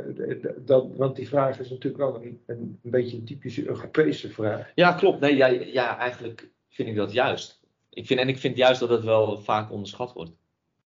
dat, 0.57 0.97
want 0.97 1.16
die 1.16 1.29
vraag 1.29 1.59
is 1.59 1.71
natuurlijk 1.71 2.03
wel 2.03 2.23
een, 2.23 2.40
een, 2.47 2.79
beetje 2.83 3.16
een 3.16 3.25
typische 3.25 3.68
Europese 3.68 4.31
vraag. 4.31 4.73
Ja, 4.75 4.92
klopt. 4.92 5.21
Nee, 5.21 5.37
ja, 5.37 5.47
ja, 5.47 5.99
eigenlijk 5.99 6.51
vind 6.68 6.88
ik 6.88 6.97
dat 6.97 7.12
juist. 7.12 7.61
Ik 7.90 8.07
vind, 8.07 8.21
en 8.21 8.29
ik 8.29 8.38
vind 8.38 8.57
juist 8.57 8.81
dat 8.81 8.88
het 8.88 9.05
wel 9.05 9.38
vaak 9.38 9.71
onderschat 9.71 10.12
wordt. 10.12 10.33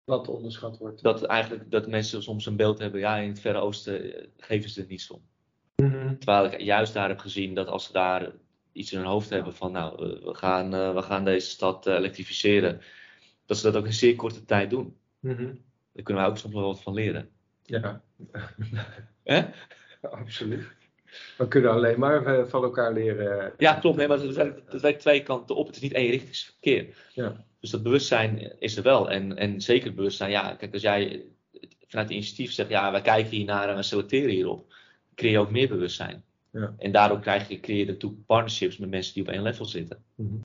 Wat 0.03 0.27
onderschat 0.27 0.77
wordt? 0.77 1.03
Dat 1.03 1.23
eigenlijk 1.23 1.71
dat 1.71 1.87
mensen 1.87 2.23
soms 2.23 2.45
een 2.45 2.55
beeld 2.55 2.79
hebben, 2.79 2.99
ja, 2.99 3.17
in 3.17 3.29
het 3.29 3.39
Verre 3.39 3.59
Oosten 3.59 4.29
geven 4.37 4.69
ze 4.69 4.79
het 4.79 4.89
niet 4.89 5.09
om. 5.11 5.21
Mm 5.75 6.17
Terwijl 6.19 6.45
ik 6.45 6.61
juist 6.61 6.93
daar 6.93 7.09
heb 7.09 7.19
gezien 7.19 7.53
dat 7.53 7.67
als 7.67 7.85
ze 7.85 7.93
daar 7.93 8.31
iets 8.73 8.91
in 8.91 8.97
hun 8.97 9.07
hoofd 9.07 9.29
hebben 9.29 9.55
van 9.55 9.71
nou, 9.71 9.95
we 10.23 10.33
gaan, 10.33 10.75
uh, 10.75 10.93
we 10.93 11.01
gaan 11.01 11.25
deze 11.25 11.49
stad 11.49 11.87
uh, 11.87 11.93
elektrificeren. 11.93 12.81
Dat 13.45 13.57
ze 13.57 13.63
dat 13.63 13.75
ook 13.75 13.85
in 13.85 13.93
zeer 13.93 14.15
korte 14.15 14.45
tijd 14.45 14.69
doen. 14.69 14.97
Mm 15.19 15.35
-hmm. 15.35 15.61
Daar 15.93 16.03
kunnen 16.03 16.23
wij 16.23 16.31
ook 16.31 16.37
soms 16.37 16.53
wel 16.53 16.63
wat 16.63 16.81
van 16.81 16.93
leren. 16.93 17.29
Ja, 17.63 18.01
absoluut. 20.01 20.67
We 21.37 21.47
kunnen 21.47 21.71
alleen 21.71 21.99
maar 21.99 22.47
van 22.47 22.63
elkaar 22.63 22.93
leren. 22.93 23.53
Ja, 23.57 23.73
klopt. 23.73 23.97
Nee, 23.97 24.07
maar 24.07 24.19
het 24.19 24.35
werkt, 24.35 24.71
het 24.71 24.81
werkt 24.81 24.99
twee 24.99 25.23
kanten 25.23 25.55
op. 25.55 25.67
Het 25.67 25.75
is 25.75 25.81
niet 25.81 25.93
eenrichtingsverkeer. 25.93 26.97
Ja. 27.13 27.45
Dus 27.59 27.69
dat 27.69 27.83
bewustzijn 27.83 28.59
is 28.59 28.77
er 28.77 28.83
wel. 28.83 29.11
En, 29.11 29.37
en 29.37 29.61
zeker 29.61 29.85
het 29.85 29.95
bewustzijn, 29.95 30.31
ja, 30.31 30.55
kijk, 30.55 30.73
als 30.73 30.81
jij 30.81 31.25
vanuit 31.87 32.07
het 32.07 32.17
initiatief 32.17 32.51
zegt, 32.51 32.69
ja, 32.69 32.91
wij 32.91 33.01
kijken 33.01 33.31
hier 33.31 33.45
naar 33.45 33.69
en 33.69 33.75
we 33.75 33.83
selecteren 33.83 34.29
hierop, 34.29 34.73
creëer 35.15 35.31
je 35.31 35.39
ook 35.39 35.51
meer 35.51 35.67
bewustzijn. 35.67 36.23
Ja. 36.53 36.73
En 36.77 36.91
daardoor 36.91 37.19
krijg 37.19 37.49
je, 37.49 37.59
creëer 37.59 37.85
je 37.85 37.91
natuurlijk 37.91 38.25
partnerships 38.25 38.77
met 38.77 38.89
mensen 38.89 39.13
die 39.13 39.23
op 39.23 39.29
één 39.29 39.41
level 39.41 39.65
zitten. 39.65 40.03
Mhm. 40.15 40.35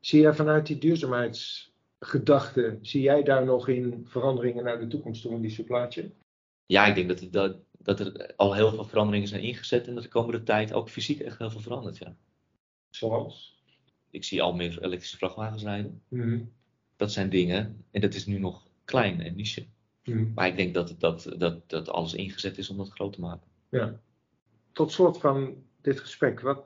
Zie 0.00 0.20
jij 0.20 0.34
vanuit 0.34 0.66
die 0.66 0.78
duurzaamheidsgedachte, 0.78 2.78
zie 2.82 3.02
jij 3.02 3.22
daar 3.22 3.44
nog 3.44 3.68
in 3.68 4.06
veranderingen 4.08 4.64
naar 4.64 4.80
de 4.80 4.86
toekomst 4.86 5.22
toe 5.22 5.32
in 5.32 5.40
die 5.40 5.50
supply 5.50 5.90
chain? 5.90 6.12
Ja, 6.66 6.86
ik 6.86 6.94
denk 6.94 7.08
dat, 7.08 7.32
dat, 7.32 7.56
dat 7.78 8.00
er 8.00 8.34
al 8.36 8.54
heel 8.54 8.70
veel 8.70 8.84
veranderingen 8.84 9.28
zijn 9.28 9.42
ingezet 9.42 9.86
en 9.86 9.94
dat 9.94 10.02
de 10.02 10.08
komende 10.08 10.42
tijd 10.42 10.72
ook 10.72 10.88
fysiek 10.88 11.20
echt 11.20 11.38
heel 11.38 11.50
veel 11.50 11.60
verandert. 11.60 11.98
Ja. 11.98 12.16
Zoals? 12.90 13.62
Ik 14.10 14.24
zie 14.24 14.42
al 14.42 14.54
meer 14.54 14.82
elektrische 14.82 15.16
vrachtwagens 15.16 15.62
rijden. 15.62 16.02
Mhm. 16.08 16.40
Dat 16.96 17.12
zijn 17.12 17.30
dingen 17.30 17.84
en 17.90 18.00
dat 18.00 18.14
is 18.14 18.26
nu 18.26 18.38
nog 18.38 18.66
klein 18.84 19.20
en 19.20 19.36
niche. 19.36 19.66
Mhm. 20.04 20.32
Maar 20.34 20.46
ik 20.46 20.56
denk 20.56 20.74
dat, 20.74 20.94
dat, 20.98 21.34
dat, 21.38 21.70
dat 21.70 21.88
alles 21.88 22.14
ingezet 22.14 22.58
is 22.58 22.70
om 22.70 22.76
dat 22.76 22.90
groot 22.90 23.12
te 23.12 23.20
maken. 23.20 23.48
Ja 23.70 24.00
tot 24.72 24.92
slot 24.92 25.18
van 25.18 25.54
dit 25.80 26.00
gesprek, 26.00 26.40
wat, 26.40 26.64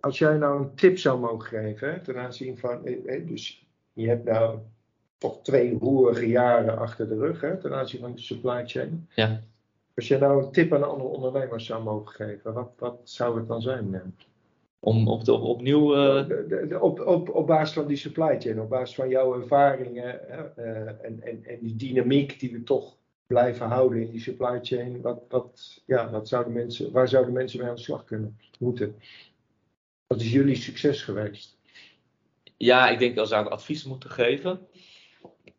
als 0.00 0.18
jij 0.18 0.36
nou 0.36 0.60
een 0.60 0.74
tip 0.74 0.98
zou 0.98 1.20
mogen 1.20 1.48
geven 1.48 1.92
hè, 1.92 2.00
ten 2.00 2.18
aanzien 2.18 2.58
van, 2.58 2.86
eh, 2.86 3.14
eh, 3.14 3.28
dus 3.28 3.66
je 3.92 4.08
hebt 4.08 4.24
nou 4.24 4.58
toch 5.18 5.42
twee 5.42 5.78
roerige 5.78 6.28
jaren 6.28 6.78
achter 6.78 7.08
de 7.08 7.18
rug 7.18 7.40
hè, 7.40 7.56
ten 7.56 7.74
aanzien 7.74 8.00
van 8.00 8.14
de 8.14 8.20
supply 8.20 8.66
chain. 8.66 9.08
Ja. 9.14 9.40
Als 9.94 10.08
je 10.08 10.18
nou 10.18 10.44
een 10.44 10.52
tip 10.52 10.72
aan 10.72 10.88
andere 10.88 11.08
ondernemers 11.08 11.66
zou 11.66 11.82
mogen 11.82 12.14
geven, 12.14 12.52
wat, 12.52 12.72
wat 12.78 13.00
zou 13.04 13.38
het 13.38 13.48
dan 13.48 13.62
zijn? 13.62 14.14
Om 14.80 15.08
op 15.08 15.24
de, 15.24 15.32
opnieuw. 15.32 15.94
Uh... 15.94 16.28
De, 16.28 16.66
de, 16.68 16.80
op, 16.80 17.00
op, 17.00 17.28
op 17.28 17.46
basis 17.46 17.74
van 17.74 17.86
die 17.86 17.96
supply 17.96 18.40
chain, 18.40 18.60
op 18.60 18.68
basis 18.68 18.94
van 18.94 19.08
jouw 19.08 19.40
ervaringen 19.40 20.20
uh, 20.58 20.76
en, 20.86 21.20
en, 21.22 21.44
en 21.44 21.58
die 21.60 21.76
dynamiek 21.76 22.40
die 22.40 22.52
we 22.52 22.62
toch 22.62 22.96
blijven 23.26 23.66
houden 23.66 24.00
in 24.00 24.10
die 24.10 24.20
supply 24.20 24.58
chain, 24.62 25.00
wat, 25.00 25.22
wat, 25.28 25.82
ja, 25.86 26.10
wat 26.10 26.28
zouden 26.28 26.52
mensen, 26.52 26.92
waar 26.92 27.08
zouden 27.08 27.32
mensen 27.32 27.58
mee 27.58 27.68
aan 27.68 27.74
de 27.74 27.80
slag 27.80 28.04
kunnen 28.04 28.38
moeten? 28.58 28.96
Wat 30.06 30.20
is 30.20 30.32
jullie 30.32 30.56
succes 30.56 31.02
geweest? 31.02 31.58
Ja, 32.56 32.88
ik 32.88 32.98
denk 32.98 33.18
als 33.18 33.30
ik 33.30 33.46
advies 33.46 33.84
moeten 33.84 34.10
geven, 34.10 34.66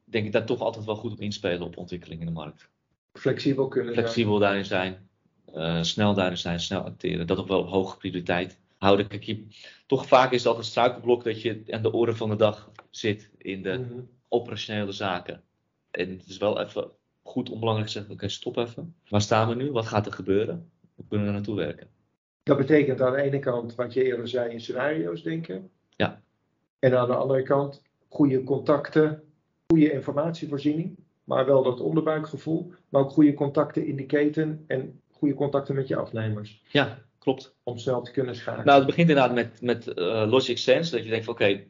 denk 0.04 0.26
ik 0.26 0.32
daar 0.32 0.46
toch 0.46 0.60
altijd 0.60 0.86
wel 0.86 0.96
goed 0.96 1.12
op 1.12 1.22
inspelen 1.22 1.62
op 1.62 1.78
ontwikkeling 1.78 2.20
in 2.20 2.26
de 2.26 2.32
markt. 2.32 2.70
Flexibel 3.14 3.68
kunnen 3.68 3.94
Flexibel 3.94 4.40
daarin 4.40 4.66
zijn, 4.66 5.10
uh, 5.56 5.84
snel 5.84 6.14
daarin 6.14 6.38
zijn, 6.38 6.60
snel 6.60 6.82
acteren. 6.82 7.28
Dat 7.28 7.38
ook 7.38 7.48
wel 7.48 7.60
op 7.60 7.70
hoge 7.70 7.98
prioriteit 7.98 8.60
houden. 8.78 9.08
Kijk, 9.08 9.24
je, 9.24 9.48
toch 9.86 10.08
vaak 10.08 10.32
is 10.32 10.44
dat 10.44 10.58
een 10.58 10.64
struikelblok 10.64 11.24
dat 11.24 11.42
je 11.42 11.64
aan 11.70 11.82
de 11.82 11.92
orde 11.92 12.16
van 12.16 12.30
de 12.30 12.36
dag 12.36 12.72
zit 12.90 13.32
in 13.38 13.62
de 13.62 13.78
mhm. 13.78 14.00
operationele 14.28 14.92
zaken. 14.92 15.44
En 15.92 16.10
het 16.10 16.28
is 16.28 16.38
wel 16.38 16.62
even 16.62 16.92
goed 17.28 17.50
onbelangrijk 17.50 17.88
te 17.90 17.98
zeggen, 17.98 18.14
oké, 18.14 18.28
stop 18.28 18.58
even. 18.58 18.96
Waar 19.10 19.22
staan 19.22 19.48
we 19.48 19.56
nu? 19.56 19.72
Wat 19.72 19.86
gaat 19.86 20.06
er 20.06 20.12
gebeuren? 20.12 20.70
Hoe 20.96 21.06
kunnen 21.08 21.28
we 21.28 21.32
er 21.32 21.38
naartoe 21.38 21.56
werken? 21.56 21.88
Dat 22.44 22.58
betekent 22.58 23.02
aan 23.02 23.12
de 23.12 23.22
ene 23.22 23.40
kant, 23.40 23.76
wat 23.76 23.94
je 23.94 24.04
eerder 24.04 24.28
zei, 24.28 24.52
in 24.52 24.62
scenario's 24.62 25.24
denken. 25.24 25.70
Ja. 25.96 26.22
En 26.80 26.98
aan 26.98 27.08
de 27.08 27.16
andere 27.16 27.44
kant, 27.44 27.82
goede 28.08 28.44
contacten, 28.44 29.24
goede 29.68 29.92
informatievoorziening, 29.92 30.98
maar 31.24 31.46
wel 31.46 31.64
dat 31.64 31.80
onderbuikgevoel. 31.80 32.74
Maar 32.90 33.02
ook 33.02 33.12
goede 33.12 33.34
contacten 33.34 33.86
in 33.86 33.96
de 33.96 34.06
keten 34.06 34.64
en 34.68 35.02
goede 35.12 35.34
contacten 35.34 35.76
met 35.76 35.88
je 35.88 35.96
afnemers. 35.96 36.62
Ja, 36.70 37.00
klopt. 37.20 37.56
Om 37.64 37.78
snel 37.78 38.02
te 38.02 38.12
kunnen 38.12 38.36
schakelen. 38.36 38.66
Nou, 38.66 38.78
het 38.78 38.88
begint 38.88 39.10
inderdaad 39.10 39.34
met, 39.34 39.62
met 39.62 39.88
uh, 39.88 40.26
logic 40.30 40.58
sense, 40.58 40.92
dat 40.92 41.04
je 41.04 41.10
denkt 41.10 41.26
van 41.26 41.34
oké, 41.34 41.64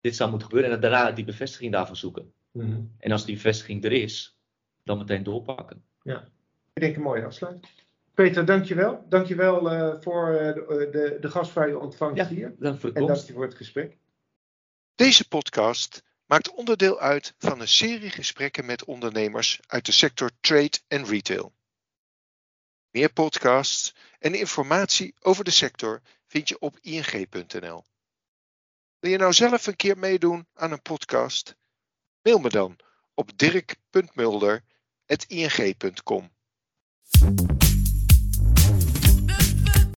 dit 0.00 0.16
zou 0.16 0.30
moeten 0.30 0.48
gebeuren. 0.48 0.74
En 0.74 0.80
daarna 0.80 1.12
die 1.12 1.24
bevestiging 1.24 1.72
daarvan 1.72 1.96
zoeken. 1.96 2.32
Mhm. 2.52 2.80
En 2.98 3.12
als 3.12 3.24
die 3.24 3.34
bevestiging 3.34 3.84
er 3.84 3.92
is, 3.92 4.37
dan 4.88 4.98
meteen 4.98 5.22
doorpakken. 5.22 5.84
Ja, 6.02 6.28
ik 6.72 6.82
denk 6.82 6.96
een 6.96 7.02
mooie 7.02 7.24
afsluiting. 7.24 7.66
Peter, 8.14 8.44
dankjewel. 8.44 9.04
Dankjewel 9.08 9.72
uh, 9.72 10.00
voor 10.00 10.30
uh, 10.30 10.38
de, 10.38 10.88
de, 10.92 11.16
de 11.20 11.30
gastvrije 11.30 11.78
ontvangst 11.78 12.16
ja, 12.16 12.28
hier. 12.28 12.54
Dank 12.58 12.80
voor 12.80 12.88
en 12.88 12.94
komst. 12.94 13.14
dank 13.14 13.26
je 13.26 13.32
voor 13.32 13.42
het 13.42 13.54
gesprek. 13.54 13.96
Deze 14.94 15.28
podcast 15.28 16.02
maakt 16.26 16.54
onderdeel 16.54 17.00
uit 17.00 17.34
van 17.38 17.60
een 17.60 17.68
serie 17.68 18.10
gesprekken 18.10 18.66
met 18.66 18.84
ondernemers 18.84 19.60
uit 19.66 19.86
de 19.86 19.92
sector 19.92 20.30
trade 20.40 20.78
en 20.88 21.04
retail. 21.04 21.52
Meer 22.90 23.12
podcasts 23.12 23.94
en 24.18 24.34
informatie 24.34 25.14
over 25.20 25.44
de 25.44 25.50
sector 25.50 26.00
vind 26.26 26.48
je 26.48 26.58
op 26.58 26.78
ing.nl. 26.80 27.84
Wil 28.98 29.10
je 29.10 29.18
nou 29.18 29.32
zelf 29.32 29.66
een 29.66 29.76
keer 29.76 29.98
meedoen 29.98 30.46
aan 30.54 30.72
een 30.72 30.82
podcast? 30.82 31.56
Mail 32.22 32.38
me 32.38 32.48
dan 32.48 32.76
op 33.14 33.30
dirk.mulder.ing.com. 35.08 37.57